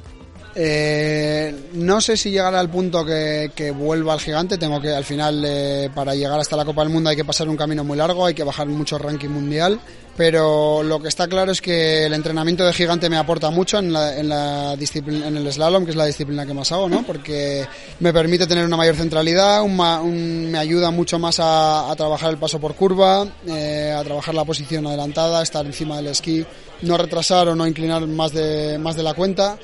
[0.53, 4.57] Eh, no sé si llegará al punto que, vuelva al gigante.
[4.57, 7.47] Tengo que, al final, eh, para llegar hasta la Copa del Mundo hay que pasar
[7.47, 9.79] un camino muy largo, hay que bajar mucho ranking mundial.
[10.17, 13.93] Pero lo que está claro es que el entrenamiento de gigante me aporta mucho en,
[13.93, 17.03] la, en, la disciplina, en el slalom, que es la disciplina que más hago, ¿no?
[17.03, 17.65] Porque
[18.01, 22.75] me permite tener una mayor centralidad, me ayuda mucho más a, trabajar el paso por
[22.75, 26.45] curva, eh, a trabajar la posición adelantada, estar encima del esquí,
[26.81, 29.57] no retrasar o no inclinar más de, más de la cuenta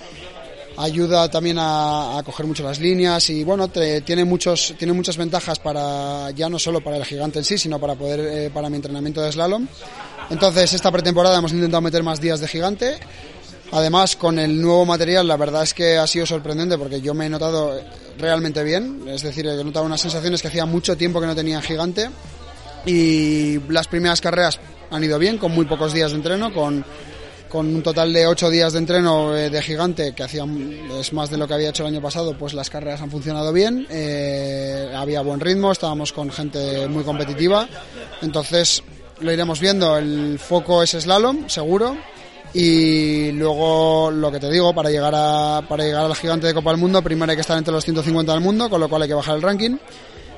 [0.78, 6.32] ayuda también a, coger mucho las líneas y bueno, tiene muchos tiene muchas ventajas para
[6.32, 9.22] ya no solo para el gigante en sí, sino para poder eh, para mi entrenamiento
[9.22, 9.68] de slalom.
[10.30, 12.98] Entonces, esta pretemporada hemos intentado meter más días de gigante.
[13.72, 17.26] Además, con el nuevo material, la verdad es que ha sido sorprendente porque yo me
[17.26, 17.80] he notado
[18.18, 19.04] realmente bien.
[19.08, 22.10] Es decir, he notado unas sensaciones que hacía mucho tiempo que no tenía en gigante.
[22.86, 24.60] Y las primeras carreras
[24.90, 26.86] han ido bien, con muy pocos días de entreno, con
[27.49, 30.45] con un total de ocho días de entreno eh, de gigante, que hacía,
[30.99, 33.53] es más de lo que había hecho el año pasado, pues las carreras han funcionado
[33.53, 37.67] bien, eh, había buen ritmo, estábamos con gente muy competitiva,
[38.21, 38.83] entonces
[39.19, 41.97] lo iremos viendo, el foco es slalom, seguro,
[42.53, 46.71] y luego lo que te digo, para llegar, a, para llegar al gigante de Copa
[46.71, 49.08] del Mundo, primero hay que estar entre los 150 del mundo, con lo cual hay
[49.08, 49.77] que bajar el ranking.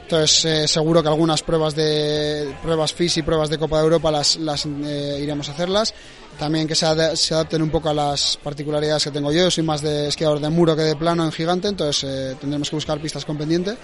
[0.02, 4.10] Entonces eh, seguro que algunas pruebas de pruebas FIS y pruebas de Copa de Europa
[4.10, 5.94] las, las iremos a hacerlas
[6.40, 9.52] también que se, adapten un poco a las particularidades que tengo yo.
[9.52, 12.78] soy más de esquiador de muro que de plano en gigante, entonces eh, tendremos que
[12.78, 13.76] buscar pistas con pendiente.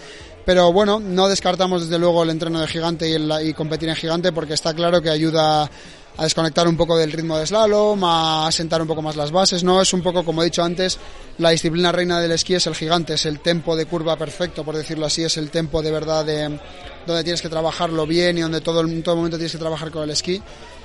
[0.46, 4.32] Pero bueno, no descartamos desde luego el entreno de gigante y, y competir en gigante
[4.32, 5.70] porque está claro que ayuda
[6.18, 9.64] a desconectar un poco del ritmo de slalom, a sentar un poco más las bases,
[9.64, 9.82] ¿no?
[9.82, 10.98] Es un poco, como he dicho antes,
[11.40, 14.78] la disciplina reina del esquí es el gigante, es el tempo de curva perfecto, por
[14.78, 16.58] decirlo así, es el tempo de verdad de
[17.06, 20.04] donde tienes que trabajarlo bien y donde todo, en todo momento tienes que trabajar con
[20.04, 20.42] el esquí.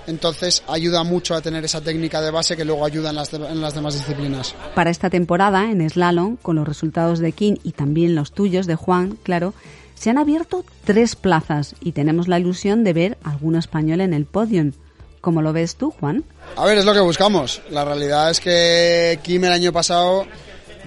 [0.07, 3.61] Entonces ayuda mucho a tener esa técnica de base que luego ayuda en las, en
[3.61, 4.55] las demás disciplinas.
[4.75, 8.75] Para esta temporada, en slalom, con los resultados de King y también los tuyos de
[8.77, 9.55] Juan, claro,
[10.01, 14.25] Se han abierto tres plazas y tenemos la ilusión de ver algún español en el
[14.25, 14.73] podio.
[15.21, 16.25] ¿Cómo lo ves tú, Juan?
[16.57, 17.61] A ver, es lo que buscamos.
[17.71, 20.25] La realidad es que Kim el año pasado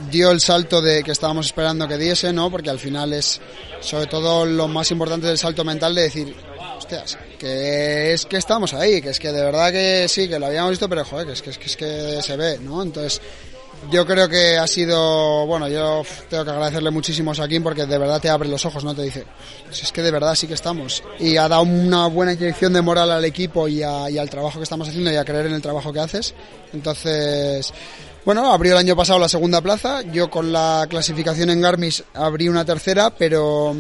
[0.09, 2.49] dio el salto de que estábamos esperando que diese, ¿no?
[2.49, 3.39] Porque al final es
[3.81, 6.35] sobre todo lo más importante del salto mental de decir,
[6.83, 10.47] hostias, que es que estamos ahí, que es que de verdad que sí, que lo
[10.47, 12.83] habíamos visto, pero joder, que es que, es que, es que se ve, ¿no?
[12.83, 13.21] Entonces,
[13.91, 17.97] yo creo que ha sido, bueno, yo tengo que agradecerle muchísimo a Joaquín porque de
[17.97, 18.95] verdad te abre los ojos, ¿no?
[18.95, 19.25] Te dice,
[19.71, 21.03] es que de verdad sí que estamos.
[21.19, 24.63] Y ha dado una buena inyección de moral al equipo y, y al trabajo que
[24.63, 26.33] estamos haciendo y a creer en el trabajo que haces.
[26.73, 27.73] Entonces,
[28.25, 30.01] bueno, abrió el año pasado la segunda plaza.
[30.01, 33.75] Yo con la clasificación en Garmis abrí una tercera, pero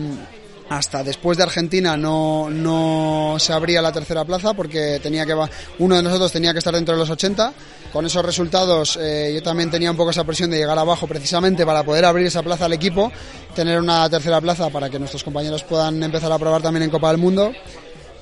[0.77, 5.33] hasta después de Argentina no, no se abría la tercera plaza porque tenía que
[5.79, 7.53] uno de nosotros tenía que estar dentro de los 80.
[7.91, 11.65] Con esos resultados eh, yo también tenía un poco esa presión de llegar abajo precisamente
[11.65, 13.11] para poder abrir esa plaza al equipo,
[13.53, 17.09] tener una tercera plaza para que nuestros compañeros puedan empezar a probar también en Copa
[17.09, 17.53] del Mundo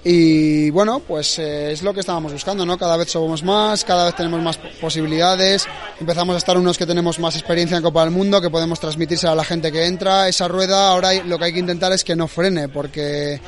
[0.03, 2.77] y bueno, pues eh, es lo que estábamos buscando, ¿no?
[2.77, 5.67] Cada vez somos más, cada vez tenemos más posibilidades,
[5.99, 9.27] empezamos a estar unos que tenemos más experiencia en Copa del Mundo, que podemos transmitirse
[9.27, 10.27] a la gente que entra.
[10.27, 13.39] Esa rueda ahora lo que hay que intentar es que no frene, porque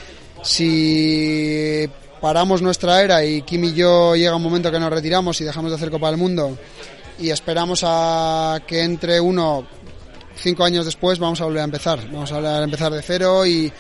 [0.44, 1.90] si
[2.22, 5.72] paramos nuestra era y Kim y yo llega un momento que nos retiramos y dejamos
[5.72, 6.58] de hacer Copa del Mundo
[7.20, 9.66] y esperamos a que entre uno
[10.36, 13.46] cinco años después, vamos a volver a empezar, vamos a volver a empezar de cero
[13.46, 13.72] y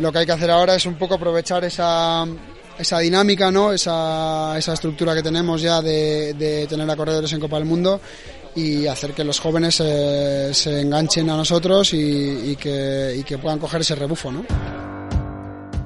[0.00, 2.26] lo que hay que hacer ahora es un poco aprovechar esa,
[2.78, 3.72] esa dinámica, ¿no?
[3.72, 8.00] esa, esa estructura que tenemos ya de, tener a corredores en Copa del Mundo
[8.56, 13.94] y hacer que los jóvenes se enganchen a nosotros y, que, que puedan coger ese
[13.94, 14.32] rebufo.
[14.32, 14.44] ¿no?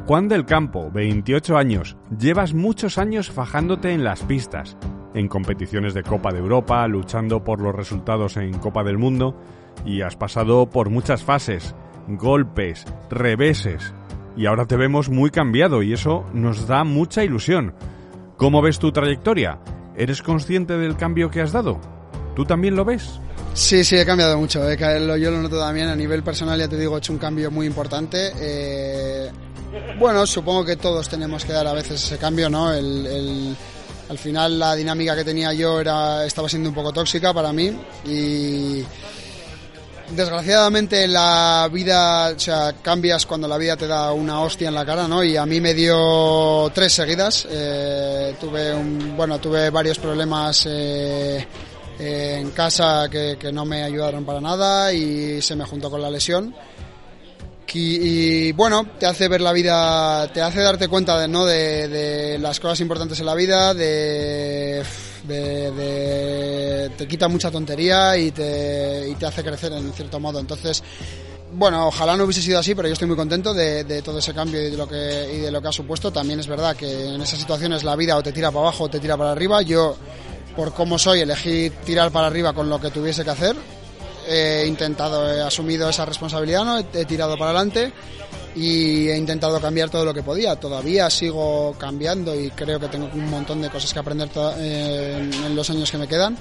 [0.06, 1.96] Juan del Campo, 28 años.
[2.16, 4.76] Llevas muchos años fajándote en las pistas,
[5.14, 9.36] en competiciones de Copa de Europa, luchando por los resultados en Copa del Mundo
[9.84, 11.74] y has pasado por muchas fases,
[12.06, 13.92] golpes, reveses
[14.36, 17.74] y ahora te vemos muy cambiado y eso nos da mucha ilusión.
[18.36, 19.60] ¿Cómo ves tu trayectoria?
[19.96, 21.80] ¿Eres consciente del cambio que has dado?
[22.34, 23.20] ¿Tú también lo ves?
[23.54, 24.68] Sí, sí, he cambiado mucho.
[24.68, 24.76] Eh,
[25.20, 27.66] yo lo noto también a nivel personal, ya te digo, he hecho un cambio muy
[27.66, 28.32] importante.
[28.36, 29.30] Eh,
[29.98, 32.68] bueno, supongo que todos tenemos que dar a veces ese cambio, ¿no?
[32.68, 37.74] al final la dinámica que tenía yo era, estaba siendo un poco tóxica para mí
[38.04, 38.84] y
[40.10, 44.84] desgraciadamente la vida, o sea, cambias cuando la vida te da una hostia en la
[44.84, 45.22] cara, ¿no?
[45.24, 47.46] Y a mí me dio tres seguidas.
[47.50, 51.46] Eh, tuve un, bueno, tuve varios problemas eh,
[51.98, 56.54] en casa que, no me ayudaron para nada y se me juntó con la lesión.
[57.76, 61.44] Y, bueno, te hace ver la vida, te hace darte cuenta de, ¿no?
[61.44, 64.84] de, de las cosas importantes en la vida, de
[65.26, 70.38] te quita mucha tontería y te, y te hace crecer en cierto modo.
[70.38, 70.82] Entonces,
[71.52, 74.60] bueno, ojalá no hubiese sido así, pero yo estoy muy contento de, todo ese cambio
[74.60, 76.12] y de, lo que, lo que ha supuesto.
[76.12, 78.88] También es verdad que en esas situaciones la vida o te tira para abajo o
[78.88, 79.62] te tira para arriba.
[79.62, 79.96] Yo,
[80.56, 83.56] por cómo soy, elegí tirar para arriba con lo que tuviese que hacer.
[84.28, 86.78] He intentado, he asumido esa responsabilidad, ¿no?
[86.78, 87.92] he tirado para adelante
[88.54, 90.56] y he intentado cambiar todo lo que podía.
[90.56, 95.56] Todavía sigo cambiando y creo que tengo un montón de cosas que aprender eh, en
[95.56, 96.36] los años que me quedan.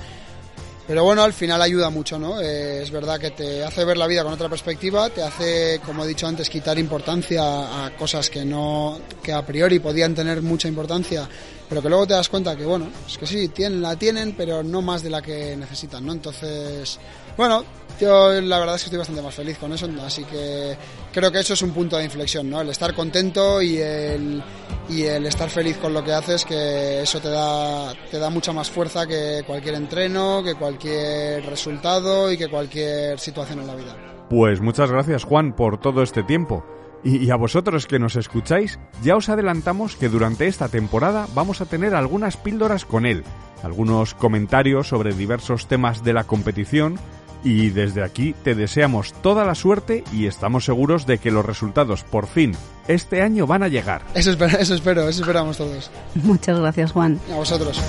[0.86, 2.42] Pero bueno, al final ayuda mucho, ¿no?
[2.42, 6.04] Eh, es verdad que te hace ver la vida con otra perspectiva, te hace, como
[6.04, 10.68] he dicho antes, quitar importancia a cosas que no, que a priori podían tener mucha
[10.68, 11.28] importancia,
[11.70, 14.64] pero que luego te das cuenta que, bueno, es que sí, tienen, la tienen, pero
[14.64, 16.12] no más de la que necesitan, ¿no?
[16.12, 17.00] Entonces,
[17.38, 17.64] bueno,
[18.00, 20.76] yo la verdad es que estoy bastante más feliz con eso, así que
[21.12, 22.62] creo que eso es un punto de inflexión, ¿no?
[22.62, 24.44] El estar contento y el,
[24.90, 28.52] y el estar feliz con lo que haces, que eso te da, te da mucha
[28.52, 33.96] más fuerza que cualquier entreno, que cualquier resultado y que cualquier situación en la vida.
[34.30, 36.66] Pues muchas gracias Juan por todo este tiempo.
[37.04, 41.66] Y a vosotros que nos escucháis, ya os adelantamos que durante esta temporada vamos a
[41.66, 43.24] tener algunas píldoras con él,
[43.62, 46.98] algunos comentarios sobre diversos temas de la competición,
[47.44, 52.04] y desde aquí te deseamos toda la suerte y estamos seguros de que los resultados
[52.04, 52.54] por fin
[52.88, 54.02] este año van a llegar.
[54.14, 55.92] Eso espero, eso espero, eso esperamos todos.
[56.16, 57.20] Muchas gracias Juan.
[57.32, 57.82] A vosotros.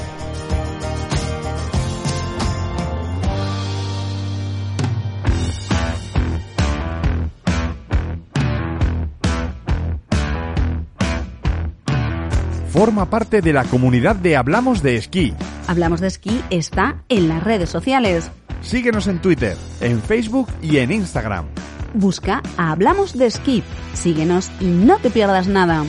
[12.74, 15.32] Forma parte de la comunidad de Hablamos de Esquí.
[15.68, 18.32] Hablamos de Esquí está en las redes sociales
[18.64, 21.44] Síguenos en Twitter, en Facebook y en Instagram.
[21.92, 23.62] Busca Hablamos de Esquí.
[23.92, 25.84] Síguenos y no te pierdas nada.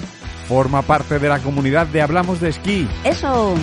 [0.47, 2.87] Forma parte de la comunidad de Hablamos de Esquí.
[3.03, 3.55] ¡Eso!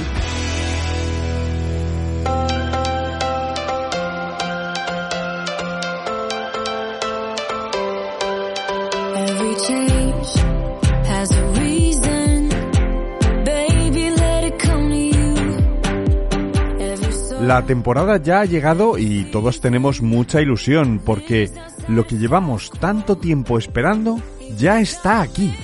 [17.53, 21.50] La temporada ya ha llegado y todos tenemos mucha ilusión porque
[21.86, 24.18] lo que llevamos tanto tiempo esperando
[24.57, 25.55] ya está aquí.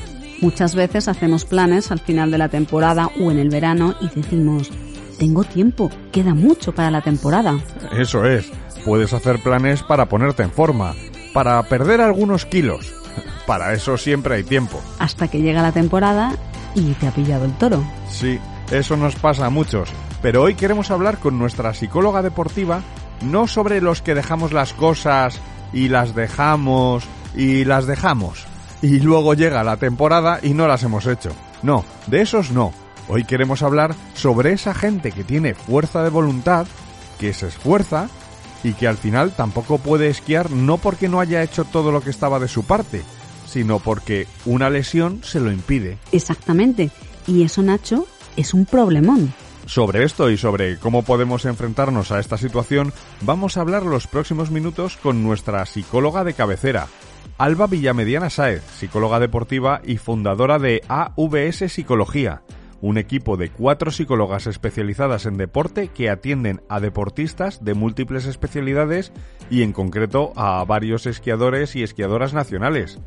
[0.43, 4.71] Muchas veces hacemos planes al final de la temporada o en el verano y decimos,
[5.19, 7.59] tengo tiempo, queda mucho para la temporada.
[7.97, 8.53] Eso es,
[8.85, 10.95] puedes hacer planes para ponerte en forma,
[11.33, 12.93] para perder algunos kilos.
[13.47, 14.79] Para eso siempre hay tiempo.
[14.99, 16.37] Hasta que llega la temporada
[16.75, 17.83] y te ha pillado el toro.
[18.11, 18.39] Sí,
[18.71, 19.89] eso nos pasa a muchos.
[20.23, 22.83] Pero hoy queremos hablar con nuestra psicóloga deportiva
[23.23, 25.41] no sobre los que dejamos las cosas
[25.73, 27.05] y las dejamos
[27.35, 28.47] y las dejamos.
[28.83, 31.31] Y luego llega la temporada y no las hemos hecho.
[31.63, 32.73] No, de esos no.
[33.09, 36.67] Hoy queremos hablar sobre esa gente que tiene fuerza de voluntad,
[37.19, 38.09] que se esfuerza
[38.63, 42.11] y que al final tampoco puede esquiar no porque no haya hecho todo lo que
[42.11, 43.03] estaba de su parte,
[43.47, 45.99] sino porque una lesión se lo impide.
[46.13, 46.91] Exactamente.
[47.27, 48.07] Y eso, Nacho,
[48.37, 49.33] es un problemón.
[49.69, 52.91] Sobre esto y sobre cómo podemos enfrentarnos a esta situación,
[53.21, 56.87] vamos a hablar los próximos minutos con nuestra psicóloga de cabecera,
[57.37, 62.41] Alba Villamediana Saez, psicóloga deportiva y fundadora de AVS Psicología,
[62.81, 69.13] un equipo de cuatro psicólogas especializadas en deporte que atienden a deportistas de múltiples especialidades
[69.51, 73.01] y en concreto a varios esquiadores y esquiadoras nacionales.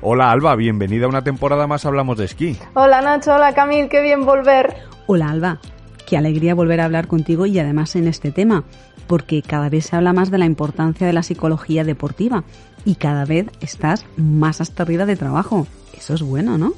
[0.00, 2.56] Hola Alba, bienvenida a una temporada más Hablamos de Esquí.
[2.72, 4.76] Hola Nacho, hola Camil, qué bien volver.
[5.06, 5.60] Hola Alba,
[6.06, 8.64] Qué alegría volver a hablar contigo y además en este tema,
[9.08, 12.44] porque cada vez se habla más de la importancia de la psicología deportiva
[12.84, 15.66] y cada vez estás más hasta arriba de trabajo.
[15.98, 16.74] Eso es bueno, ¿no?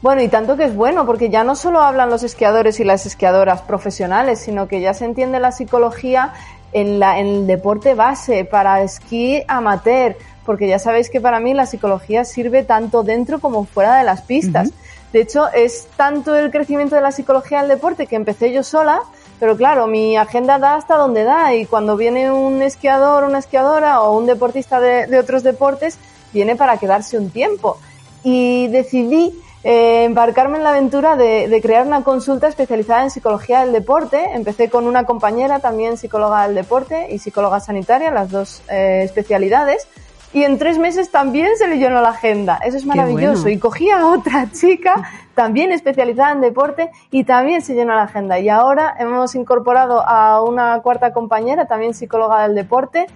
[0.00, 3.06] Bueno, y tanto que es bueno, porque ya no solo hablan los esquiadores y las
[3.06, 6.32] esquiadoras profesionales, sino que ya se entiende la psicología
[6.72, 11.54] en, la, en el deporte base, para esquí amateur, porque ya sabéis que para mí
[11.54, 14.72] la psicología sirve tanto dentro como fuera de las pistas.
[15.12, 19.02] De hecho, es tanto el crecimiento de la psicología del deporte que empecé yo sola,
[19.38, 24.00] pero claro, mi agenda da hasta donde da y cuando viene un esquiador, una esquiadora
[24.00, 25.98] o un deportista de, otros deportes,
[26.32, 27.76] viene para quedarse un tiempo.
[28.22, 33.72] Y decidí eh, embarcarme en la aventura de, crear una consulta especializada en psicología del
[33.72, 34.30] deporte.
[34.32, 39.88] Empecé con una compañera también psicóloga del deporte y psicóloga sanitaria, las dos eh, especialidades
[40.32, 42.58] y en tres meses también se le llenó la agenda.
[42.64, 43.48] Eso es maravilloso.
[43.48, 48.38] Y cogí a otra chica, también especializada en deporte, y también se llenó la agenda.
[48.38, 53.06] Y ahora hemos incorporado a una cuarta compañera, también psicóloga del deporte.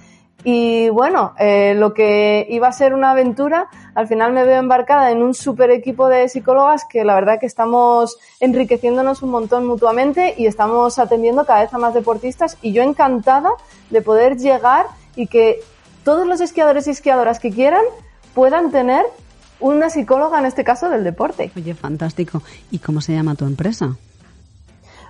[0.45, 5.11] Y bueno, eh, lo que iba a ser una aventura, al final me veo embarcada
[5.11, 10.35] en un super equipo de psicólogas que la verdad que estamos enriqueciéndonos un montón mutuamente
[10.37, 13.51] y estamos atendiendo cada vez a más deportistas y yo encantada
[13.91, 14.87] de poder llegar
[15.17, 15.61] y que
[16.07, 17.82] todos los esquiadores y esquiadoras que quieran
[18.32, 19.02] puedan tener
[19.59, 21.50] una psicóloga, en este caso, del deporte.
[21.57, 22.44] Oye, fantástico.
[22.70, 23.96] ¿Y cómo se llama tu empresa?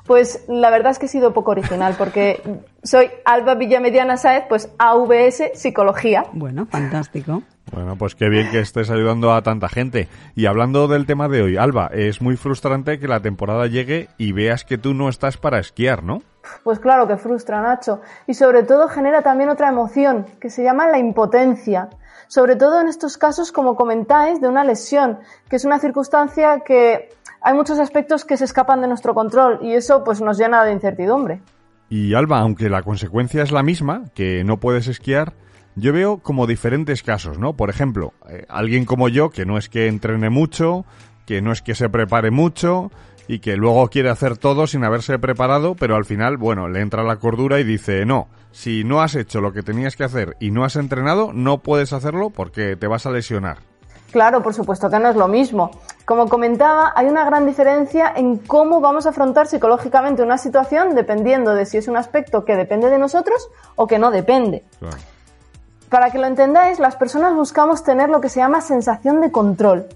[0.07, 2.41] Pues la verdad es que he sido poco original porque
[2.83, 6.25] soy Alba Villamediana Saez, pues AVS Psicología.
[6.33, 7.43] Bueno, fantástico.
[7.71, 10.09] Bueno, pues qué bien que estés ayudando a tanta gente.
[10.35, 14.33] Y hablando del tema de hoy, Alba, es muy frustrante que la temporada llegue y
[14.33, 16.23] veas que tú no estás para esquiar, ¿no?
[16.63, 18.01] Pues claro que frustra, Nacho.
[18.27, 21.89] Y sobre todo genera también otra emoción, que se llama la impotencia.
[22.29, 25.19] Sobre todo en estos casos, como comentáis, de una lesión,
[25.49, 29.75] que es una circunstancia que hay muchos aspectos que se escapan de nuestro control y
[29.75, 31.41] eso pues nos llena de incertidumbre.
[31.89, 35.35] Y Alba, aunque la consecuencia es la misma, que no puedes esquiar,
[35.77, 37.53] yo veo como diferentes casos, ¿no?
[37.53, 40.85] Por ejemplo, eh, alguien como yo, que no es que entrene mucho,
[41.27, 42.91] que no es que se prepare mucho,
[43.29, 47.03] y que luego quiere hacer todo sin haberse preparado, pero al final, bueno, le entra
[47.03, 50.51] la cordura y dice, no, si no has hecho lo que tenías que hacer y
[50.51, 53.59] no has entrenado, no puedes hacerlo porque te vas a lesionar.
[54.13, 55.71] Claro, por supuesto que no es lo mismo.
[56.05, 61.55] Como comentaba, hay una gran diferencia en cómo vamos a afrontar psicológicamente una situación dependiendo
[61.55, 64.65] de si es un aspecto que depende de nosotros o que no depende.
[65.91, 69.87] Para que lo entendáis, las personas buscamos tener lo que se llama sensación de control.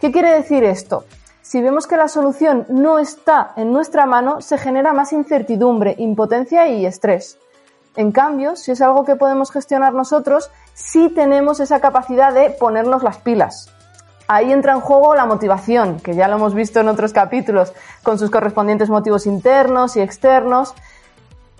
[0.00, 1.04] ¿Qué quiere decir esto?
[1.44, 6.66] Si vemos que la solución no está en nuestra mano, se genera más incertidumbre, impotencia
[6.68, 7.38] y estrés.
[7.96, 13.02] En cambio, si es algo que podemos gestionar nosotros, sí tenemos esa capacidad de ponernos
[13.02, 13.70] las pilas.
[14.26, 18.18] Ahí entra en juego la motivación, que ya lo hemos visto en otros capítulos, con
[18.18, 20.74] sus correspondientes motivos internos y externos,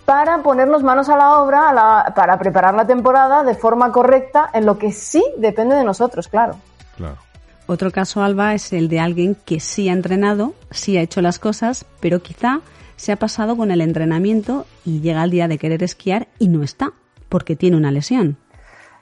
[0.07, 4.78] para ponernos manos a la obra para preparar la temporada de forma correcta en lo
[4.78, 6.55] que sí depende de nosotros, claro.
[6.97, 7.18] Claro.
[7.67, 11.39] Otro caso, Alba, es el de alguien que sí ha entrenado, sí ha hecho las
[11.39, 12.61] cosas, pero quizá
[12.97, 16.62] se ha pasado con el entrenamiento y llega el día de querer esquiar y no
[16.62, 16.93] está,
[17.29, 18.37] porque tiene una lesión.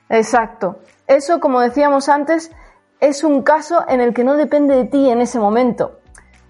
[0.09, 0.79] Exacto.
[1.09, 2.53] Eso, como decíamos antes,
[3.01, 5.99] es un caso en el que no depende de ti en ese momento.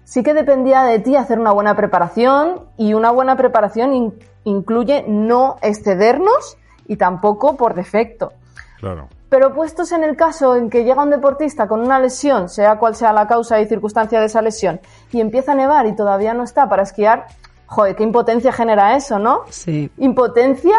[0.03, 5.57] Sí que dependía de ti hacer una buena preparación y una buena preparación incluye no
[5.61, 6.57] excedernos
[6.87, 8.33] y tampoco por defecto.
[8.79, 9.07] Claro.
[9.33, 12.95] Pero puestos en el caso en que llega un deportista con una lesión, sea cual
[12.95, 14.79] sea la causa y circunstancia de esa lesión,
[15.11, 17.25] y empieza a nevar y todavía no está para esquiar,
[17.65, 19.41] joder, qué impotencia genera eso, ¿no?
[19.49, 19.89] Sí.
[19.97, 20.75] Impotencia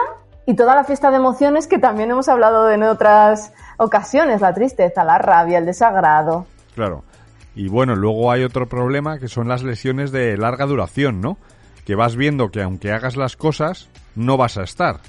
[0.46, 5.02] y toda la fiesta de emociones que también hemos hablado en otras ocasiones, la tristeza,
[5.02, 6.46] la rabia, el desagrado.
[6.76, 7.02] Claro.
[7.56, 11.38] Y bueno, luego hay otro problema que son las lesiones de larga duración, ¿no?
[11.84, 15.00] Que vas viendo que aunque hagas las cosas, no vas a estar.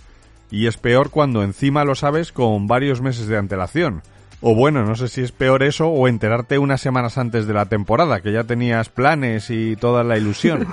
[0.55, 4.03] Y es peor cuando encima lo sabes con varios meses de antelación.
[4.47, 7.65] O bueno, no sé si es peor eso o enterarte unas semanas antes de la
[7.65, 10.67] temporada, que ya tenías planes y toda la ilusión.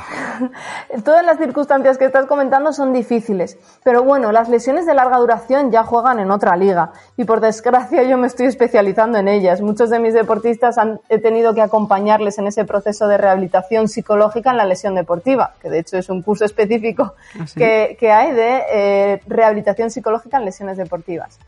[1.07, 5.71] Todas las circunstancias que estás comentando son difíciles, pero bueno, las lesiones de larga duración
[5.71, 9.63] ya juegan en otra liga y por desgracia yo me estoy especializando en ellas.
[9.63, 14.51] Muchos de mis deportistas han, he tenido que acompañarles en ese proceso de rehabilitación psicológica
[14.51, 18.33] en la lesión deportiva, que de hecho es un curso específico ¿Ah, que, que, hay
[18.33, 21.39] de eh, rehabilitación psicológica en lesiones deportivas.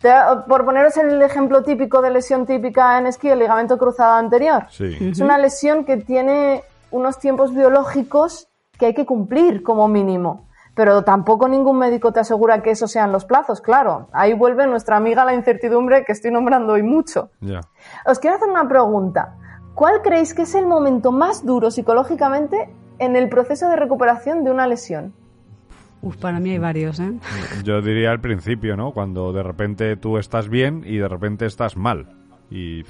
[0.00, 4.66] Por poneros el ejemplo típico de lesión típica en esquí, el ligamento cruzado anterior.
[4.78, 10.46] Es una lesión que tiene unos tiempos biológicos que hay que cumplir como mínimo.
[10.74, 14.08] Pero tampoco ningún médico te asegura que esos sean los plazos, claro.
[14.12, 17.30] Ahí vuelve nuestra amiga la incertidumbre que estoy nombrando hoy mucho.
[18.06, 19.34] Os quiero hacer una pregunta.
[19.74, 24.52] ¿Cuál creéis que es el momento más duro psicológicamente en el proceso de recuperación de
[24.52, 25.14] una lesión?
[26.00, 27.12] Uf, para mí hay varios, ¿eh?
[27.64, 28.92] Yo diría al principio, ¿no?
[28.92, 32.06] Cuando de repente tú estás bien y de repente estás mal.
[32.50, 32.84] Y...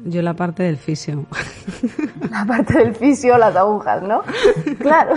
[0.00, 1.24] Yo la parte del fisio.
[2.30, 4.22] La parte del fisio, las agujas, ¿no?
[4.80, 5.14] Claro.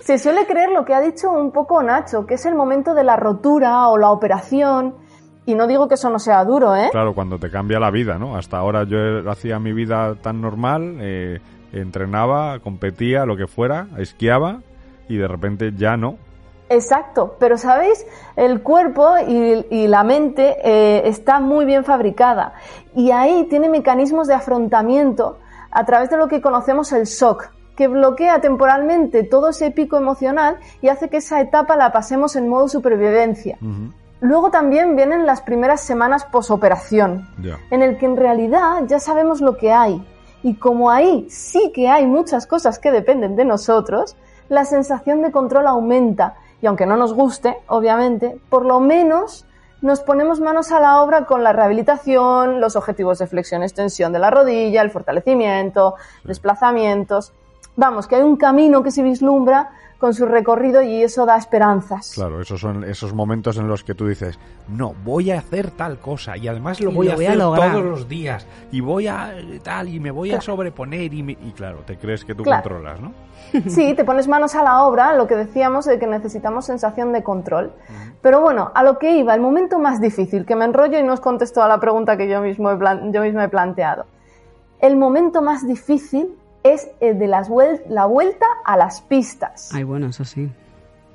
[0.00, 3.04] Se suele creer lo que ha dicho un poco Nacho, que es el momento de
[3.04, 4.94] la rotura o la operación.
[5.44, 6.88] Y no digo que eso no sea duro, ¿eh?
[6.92, 8.36] Claro, cuando te cambia la vida, ¿no?
[8.36, 11.40] Hasta ahora yo hacía mi vida tan normal, eh,
[11.72, 14.60] entrenaba, competía, lo que fuera, esquiaba,
[15.08, 16.16] y de repente ya no.
[16.68, 18.04] Exacto, pero sabéis,
[18.34, 22.54] el cuerpo y, la mente eh, está muy bien fabricada.
[22.94, 25.38] Y ahí tiene mecanismos de afrontamiento
[25.70, 30.56] a través de lo que conocemos el shock, que bloquea temporalmente todo ese pico emocional
[30.80, 33.58] y hace que esa etapa la pasemos en modo supervivencia.
[34.20, 37.28] Luego también vienen las primeras semanas posoperación,
[37.70, 40.04] en el que en realidad ya sabemos lo que hay.
[40.42, 44.16] Y como ahí sí que hay muchas cosas que dependen de nosotros,
[44.48, 49.46] la sensación de control aumenta y aunque no nos guste, obviamente, por lo menos
[49.82, 54.30] nos ponemos manos a la obra con la rehabilitación, los objetivos de flexión-extensión de la
[54.30, 55.94] rodilla, el fortalecimiento,
[56.24, 57.32] desplazamientos.
[57.76, 62.12] Vamos, que hay un camino que se vislumbra con su recorrido y eso da esperanzas.
[62.14, 65.98] Claro, esos son esos momentos en los que tú dices, no, voy a hacer tal
[65.98, 70.00] cosa y además lo voy, a hacer todos los días y voy a tal y
[70.00, 73.12] me voy a sobreponer y, y, claro, te crees que tú controlas, ¿no?
[73.68, 77.22] Sí, te pones manos a la obra, lo que decíamos de que necesitamos sensación de
[77.22, 77.72] control.
[78.20, 81.12] Pero bueno, a lo que iba, el momento más difícil, que me enrollo y no
[81.12, 82.70] os contesto a la pregunta que yo mismo
[83.12, 84.06] yo mismo he planteado.
[84.80, 86.36] El momento más difícil
[86.72, 87.48] es el de las
[87.88, 89.70] la vuelta a las pistas.
[89.74, 90.50] Ay, bueno, eso sí.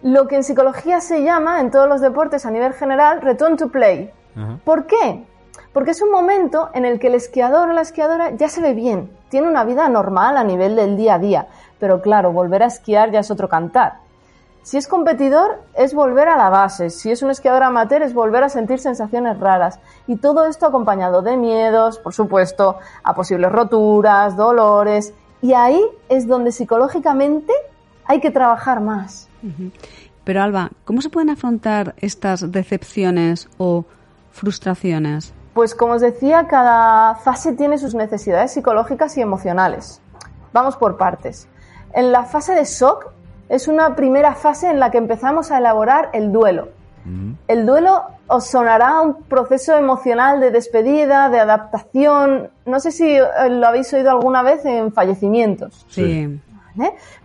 [0.03, 3.69] Lo que en psicología se llama, en todos los deportes a nivel general, return to
[3.69, 4.11] play.
[4.63, 5.25] ¿Por qué?
[5.73, 8.73] Porque es un momento en el que el esquiador o la esquiadora ya se ve
[8.73, 11.47] bien, tiene una vida normal a nivel del día a día,
[11.79, 13.99] pero claro, volver a esquiar ya es otro cantar.
[14.63, 16.91] Si es competidor, es volver a la base.
[16.91, 19.79] Si es un esquiador amateur, es volver a sentir sensaciones raras.
[20.05, 26.27] Y todo esto acompañado de miedos, por supuesto, a posibles roturas, dolores y ahí es
[26.27, 27.53] donde psicológicamente
[28.05, 29.29] hay que trabajar más.
[30.23, 33.85] Pero Alba, ¿cómo se pueden afrontar estas decepciones o
[34.31, 35.33] frustraciones?
[35.53, 40.01] Pues como os decía, cada fase tiene sus necesidades psicológicas y emocionales.
[40.53, 41.47] Vamos por partes.
[41.93, 43.11] En la fase de shock
[43.49, 46.69] es una primera fase en la que empezamos a elaborar el duelo.
[47.47, 52.49] El duelo os sonará un proceso emocional de despedida, de adaptación.
[52.65, 55.85] No sé si eh, lo habéis oído alguna vez en fallecimientos.
[55.89, 56.39] Sí.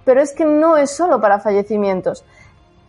[0.04, 2.24] Pero es que no es solo para fallecimientos.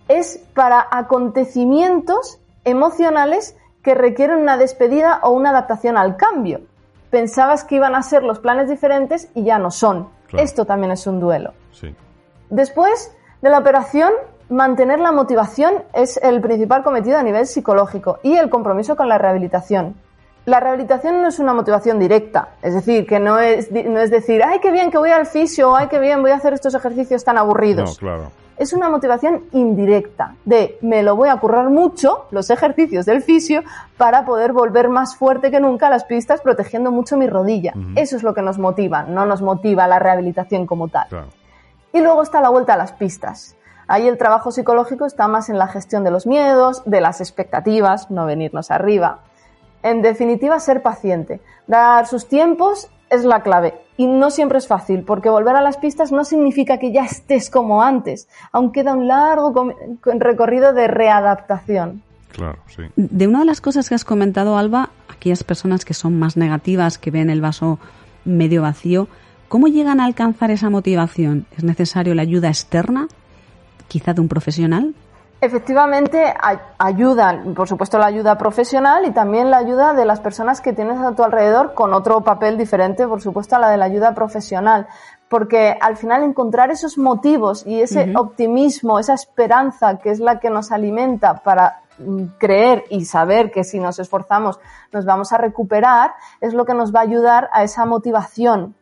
[0.07, 6.61] Es para acontecimientos emocionales que requieren una despedida o una adaptación al cambio.
[7.09, 10.09] Pensabas que iban a ser los planes diferentes y ya no son.
[10.33, 11.53] Esto también es un duelo.
[11.71, 11.95] Sí.
[12.49, 14.11] Después de la operación
[14.49, 19.17] mantener la motivación es el principal cometido a nivel psicológico y el compromiso con la
[19.17, 19.95] rehabilitación.
[20.45, 24.41] La rehabilitación no es una motivación directa, es decir, que no es, no es decir,
[24.45, 27.25] ay, qué bien que voy al fisio, ay, qué bien voy a hacer estos ejercicios
[27.25, 28.01] tan aburridos.
[28.01, 28.31] No, claro.
[28.57, 33.61] es una motivación indirecta de me lo voy a currar mucho, los ejercicios del fisio,
[33.97, 37.73] para poder volver más fuerte que nunca a las pistas protegiendo mucho mi rodilla.
[37.95, 41.07] Eso es lo que nos motiva, no nos motiva la rehabilitación como tal.
[41.91, 43.57] Y luego está la vuelta a las pistas.
[43.87, 48.11] Ahí el trabajo psicológico está más en la gestión de los miedos, de las expectativas,
[48.11, 49.19] no venirnos arriba.
[49.83, 53.75] En definitiva, ser paciente, dar sus tiempos es la clave.
[53.95, 57.49] Y no siempre es fácil, porque volver a las pistas no significa que ya estés
[57.49, 58.27] como antes.
[58.51, 59.73] Aún queda un largo
[60.03, 62.03] recorrido de readaptación.
[62.33, 62.83] Claro, sí.
[62.95, 66.97] De una de las cosas que has comentado, Alba, aquellas personas que son más negativas,
[66.97, 67.79] que ven el vaso
[68.25, 69.07] medio vacío,
[69.47, 71.45] ¿cómo llegan a alcanzar esa motivación?
[71.57, 73.07] ¿Es necesario la ayuda externa?
[73.87, 74.93] ¿Quizá de un profesional?
[75.39, 76.33] Efectivamente,
[76.79, 80.97] ayudan, por supuesto, la ayuda profesional y también la ayuda de las personas que tienes
[80.99, 84.87] a tu alrededor con otro papel diferente, por supuesto, a la de la ayuda profesional.
[85.29, 90.49] Porque al final encontrar esos motivos y ese optimismo, esa esperanza que es la que
[90.49, 94.59] nos alimenta para mm, creer y saber que si nos esforzamos
[94.91, 98.73] nos vamos a recuperar, es lo que nos va a ayudar a esa motivación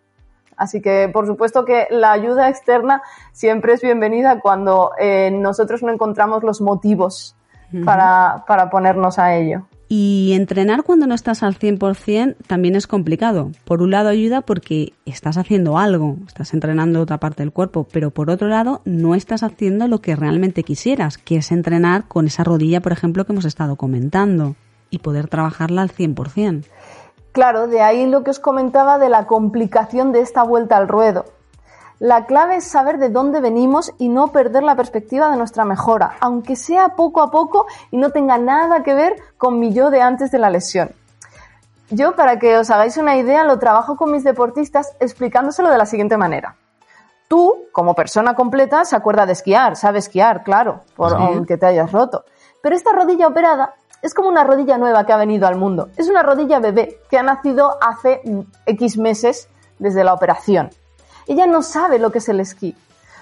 [0.57, 3.01] Así que, por supuesto que la ayuda externa
[3.31, 7.35] siempre es bienvenida cuando eh, nosotros no encontramos los motivos
[7.83, 9.65] para, para ponernos a ello.
[9.87, 13.51] Y entrenar cuando no estás al 100% también es complicado.
[13.65, 18.09] Por un lado ayuda porque estás haciendo algo, estás entrenando otra parte del cuerpo, pero
[18.09, 22.43] por otro lado no estás haciendo lo que realmente quisieras, que es entrenar con esa
[22.43, 24.55] rodilla, por ejemplo, que hemos estado comentando,
[24.89, 26.65] y poder trabajarla al 100%.
[27.35, 31.25] Claro, de ahí lo que os comentaba de la complicación de esta vuelta al ruedo.
[31.99, 36.15] La clave es saber de dónde venimos y no perder la perspectiva de nuestra mejora,
[36.21, 40.01] aunque sea poco a poco y no tenga nada que ver con mi yo de
[40.01, 40.91] antes de la lesión.
[41.89, 45.85] Yo, para que os hagáis una idea, lo trabajo con mis deportistas explicándoselo de la
[45.85, 46.55] siguiente manera.
[47.27, 51.91] Tú, como persona completa, se acuerda de esquiar, sabe esquiar, claro, por aunque te hayas
[51.91, 52.23] roto.
[52.61, 53.73] Pero esta rodilla operada
[54.05, 55.89] es como una rodilla nueva que ha venido al mundo.
[55.97, 58.21] Es una rodilla bebé que ha nacido hace
[58.67, 59.49] X meses
[59.79, 60.69] desde la operación.
[61.25, 62.75] Ella no sabe lo que es el esquí.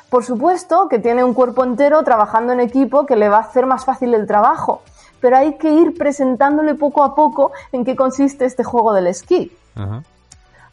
[0.09, 3.65] Por supuesto que tiene un cuerpo entero trabajando en equipo que le va a hacer
[3.65, 4.81] más fácil el trabajo,
[5.21, 9.55] pero hay que ir presentándole poco a poco en qué consiste este juego del esquí.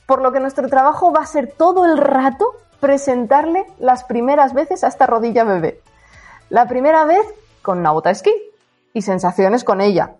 [0.07, 2.47] Por lo que nuestro trabajo va a ser todo el rato
[2.81, 5.81] presentarle las primeras veces a esta rodilla bebé.
[6.49, 7.25] La primera vez
[7.63, 8.50] con una bota esquí,
[8.93, 10.17] y sensaciones con ella.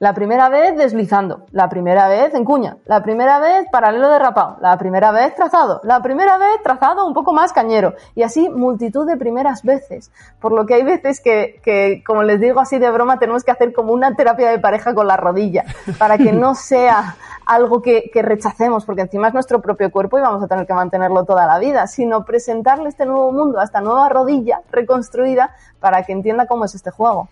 [0.00, 4.76] La primera vez deslizando, la primera vez en cuña, la primera vez paralelo derrapado, la
[4.76, 9.16] primera vez trazado, la primera vez trazado un poco más cañero y así multitud de
[9.16, 10.10] primeras veces.
[10.40, 13.52] Por lo que hay veces que, que, como les digo así de broma, tenemos que
[13.52, 15.64] hacer como una terapia de pareja con la rodilla
[15.96, 17.14] para que no sea
[17.46, 20.74] algo que, que rechacemos, porque encima es nuestro propio cuerpo y vamos a tener que
[20.74, 26.02] mantenerlo toda la vida, sino presentarle este nuevo mundo a esta nueva rodilla reconstruida para
[26.02, 27.28] que entienda cómo es este juego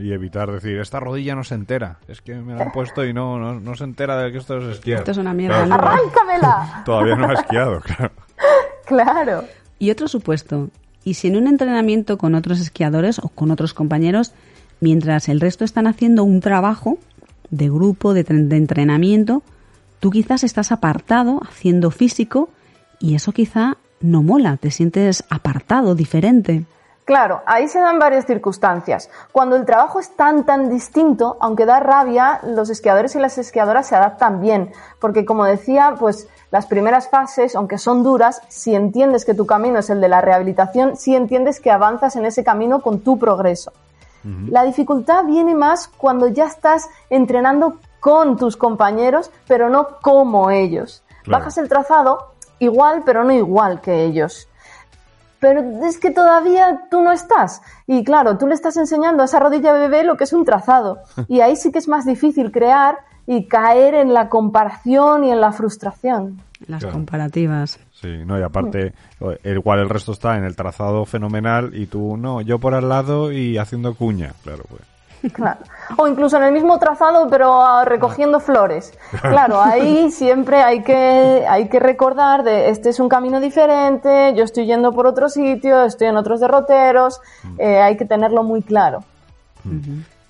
[0.00, 1.98] y evitar decir, esta rodilla no se entera.
[2.08, 4.76] Es que me la han puesto y no, no, se entera de que esto es
[4.76, 5.00] esquiar.
[5.00, 5.62] Esto es una mierda.
[5.62, 6.82] ¡Arráncamela!
[6.84, 8.12] Todavía no ha esquiado, claro.
[8.86, 9.44] Claro.
[9.78, 10.68] Y otro supuesto.
[11.04, 14.32] ¿Y si en un entrenamiento con otros esquiadores o con otros compañeros,
[14.80, 16.98] mientras el resto están haciendo un trabajo
[17.50, 19.42] de grupo, de, de entrenamiento,
[20.00, 22.50] tú quizás estás apartado, haciendo físico,
[23.00, 26.64] y eso quizá no mola, te sientes apartado, diferente.
[27.12, 29.10] Claro, ahí se dan varias circunstancias.
[29.32, 33.86] Cuando el trabajo es tan, tan distinto, aunque da rabia, los esquiadores y las esquiadoras
[33.86, 39.26] se adaptan bien, porque como decía, pues las primeras fases, aunque son duras, si entiendes
[39.26, 42.80] que tu camino es el de la rehabilitación, si entiendes que avanzas en ese camino
[42.80, 43.74] con tu progreso.
[44.48, 51.02] La dificultad viene más cuando ya estás entrenando con tus compañeros, pero no como ellos.
[51.26, 54.48] Bajas el trazado igual, pero no igual que ellos
[55.42, 57.62] pero es que todavía tú no estás.
[57.88, 61.00] Y claro, tú le estás enseñando a esa rodilla bebé lo que es un trazado.
[61.28, 65.40] Y ahí sí que es más difícil crear y caer en la comparación y en
[65.40, 66.40] la frustración.
[66.68, 67.80] Las comparativas.
[67.90, 68.92] Sí, no, y aparte,
[69.44, 73.32] igual el resto está en el trazado fenomenal y tú no, yo por al lado
[73.32, 75.32] y haciendo cuña, claro, pues.
[75.32, 75.60] Claro.
[75.96, 78.92] O incluso en el mismo trazado, pero ah, recogiendo flores.
[79.22, 84.44] Claro, ahí siempre hay que, hay que recordar de este es un camino diferente, yo
[84.44, 87.60] estoy yendo por otro sitio, estoy en otros derroteros, mm.
[87.60, 89.04] eh, hay que tenerlo muy claro.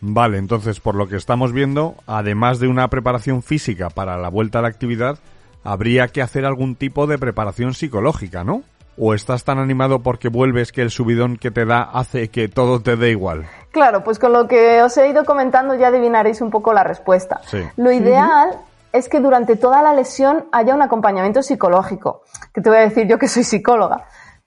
[0.01, 4.59] Vale, entonces por lo que estamos viendo, además de una preparación física para la vuelta
[4.59, 5.19] a la actividad,
[5.65, 8.63] habría que hacer algún tipo de preparación psicológica, ¿no?
[8.99, 12.81] ¿O estás tan animado porque vuelves que el subidón que te da hace que todo
[12.81, 13.47] te dé igual?
[13.73, 17.41] Claro, pues con lo que os he ido comentando ya adivinaréis un poco la respuesta.
[17.77, 18.59] Lo ideal
[18.93, 23.07] es que durante toda la lesión haya un acompañamiento psicológico, que te voy a decir
[23.09, 24.05] yo que soy psicóloga,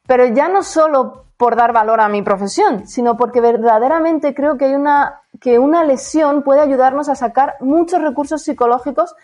[0.08, 4.66] pero ya no solo por dar valor a mi profesión, sino porque verdaderamente creo que
[4.66, 9.16] hay una que una lesión puede ayudarnos a sacar muchos recursos psicológicos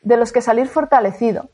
[0.00, 1.48] de los que salir fortalecido.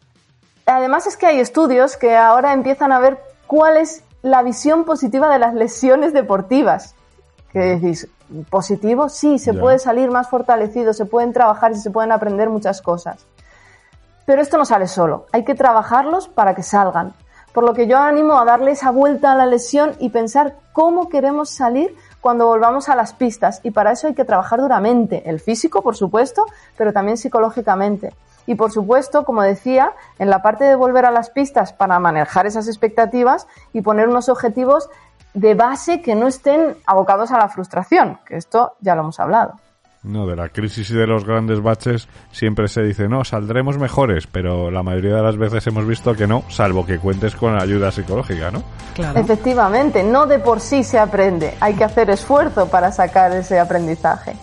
[0.67, 5.29] Además es que hay estudios que ahora empiezan a ver cuál es la visión positiva
[5.31, 6.94] de las lesiones deportivas.
[7.55, 8.09] Que decís,
[8.51, 12.83] positivo, sí, se puede salir más fortalecido, se pueden trabajar y se pueden aprender muchas
[12.83, 13.25] cosas.
[14.27, 17.15] Pero esto no sale solo, hay que trabajarlos para que salgan.
[17.53, 21.09] Por lo que yo animo a darle esa vuelta a la lesión y pensar cómo
[21.09, 23.61] queremos salir cuando volvamos a las pistas.
[23.63, 26.47] Y para eso hay que trabajar duramente, el físico, por supuesto,
[26.77, 28.13] pero también psicológicamente.
[28.47, 32.47] Y por supuesto, como decía, en la parte de volver a las pistas para manejar
[32.47, 34.91] esas expectativas y poner unos objetivos
[35.35, 39.55] de base que no estén abocados a la frustración, que esto ya lo hemos hablado.
[40.05, 44.27] No, de la crisis y de los grandes baches siempre se dice, no, saldremos mejores,
[44.27, 47.91] pero la mayoría de las veces hemos visto que no, salvo que cuentes con ayuda
[47.91, 48.63] psicológica, ¿no?
[48.95, 49.19] Claro.
[49.19, 54.37] Efectivamente, no de por sí se aprende, hay que hacer esfuerzo para sacar ese aprendizaje.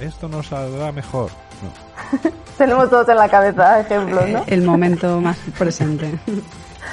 [0.00, 1.30] Esto no saldrá mejor.
[2.58, 4.42] Tenemos todos en la cabeza ejemplos, ¿no?
[4.48, 6.18] El momento más presente.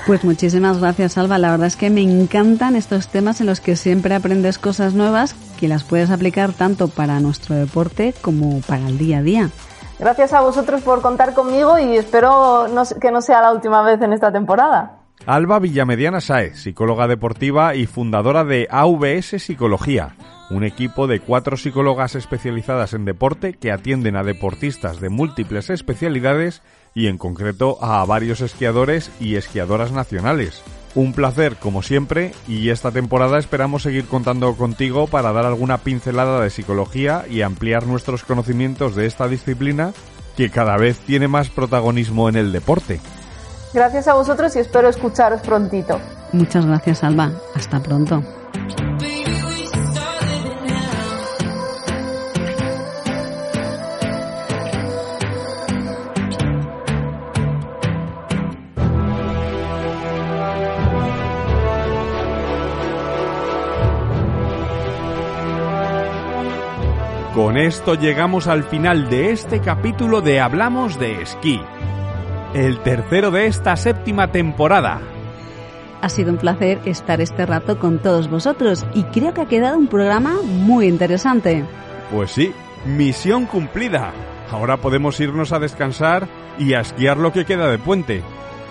[0.05, 1.37] Pues muchísimas gracias, Alba.
[1.37, 5.35] La verdad es que me encantan estos temas en los que siempre aprendes cosas nuevas
[5.59, 9.49] que las puedes aplicar tanto para nuestro deporte como para el día a día.
[9.99, 12.65] Gracias a vosotros por contar conmigo y espero
[12.99, 14.97] que no sea la última vez en esta temporada.
[15.27, 20.15] Alba Villamediana Saez, psicóloga deportiva y fundadora de AVS Psicología,
[20.49, 26.63] un equipo de cuatro psicólogas especializadas en deporte que atienden a deportistas de múltiples especialidades
[26.93, 30.61] y en concreto a varios esquiadores y esquiadoras nacionales.
[30.93, 36.41] Un placer como siempre y esta temporada esperamos seguir contando contigo para dar alguna pincelada
[36.41, 39.93] de psicología y ampliar nuestros conocimientos de esta disciplina
[40.35, 42.99] que cada vez tiene más protagonismo en el deporte.
[43.73, 45.99] Gracias a vosotros y espero escucharos prontito.
[46.33, 47.31] Muchas gracias Alba.
[47.55, 48.21] Hasta pronto.
[67.34, 71.61] Con esto llegamos al final de este capítulo de Hablamos de Esquí,
[72.53, 74.99] el tercero de esta séptima temporada.
[76.01, 79.77] Ha sido un placer estar este rato con todos vosotros y creo que ha quedado
[79.77, 81.63] un programa muy interesante.
[82.11, 82.51] Pues sí,
[82.86, 84.11] misión cumplida.
[84.51, 86.27] Ahora podemos irnos a descansar
[86.59, 88.23] y a esquiar lo que queda de puente.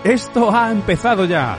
[0.03, 1.57] Esto ha empezado ya.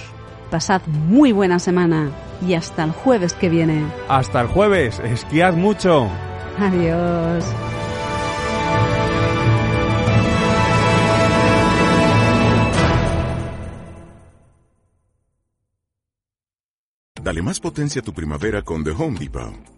[0.50, 2.10] Pasad muy buena semana
[2.46, 3.86] y hasta el jueves que viene.
[4.08, 6.08] Hasta el jueves, esquiad mucho.
[6.58, 7.44] Adiós.
[17.22, 19.77] Dale más potencia a tu primavera con The Home Depot.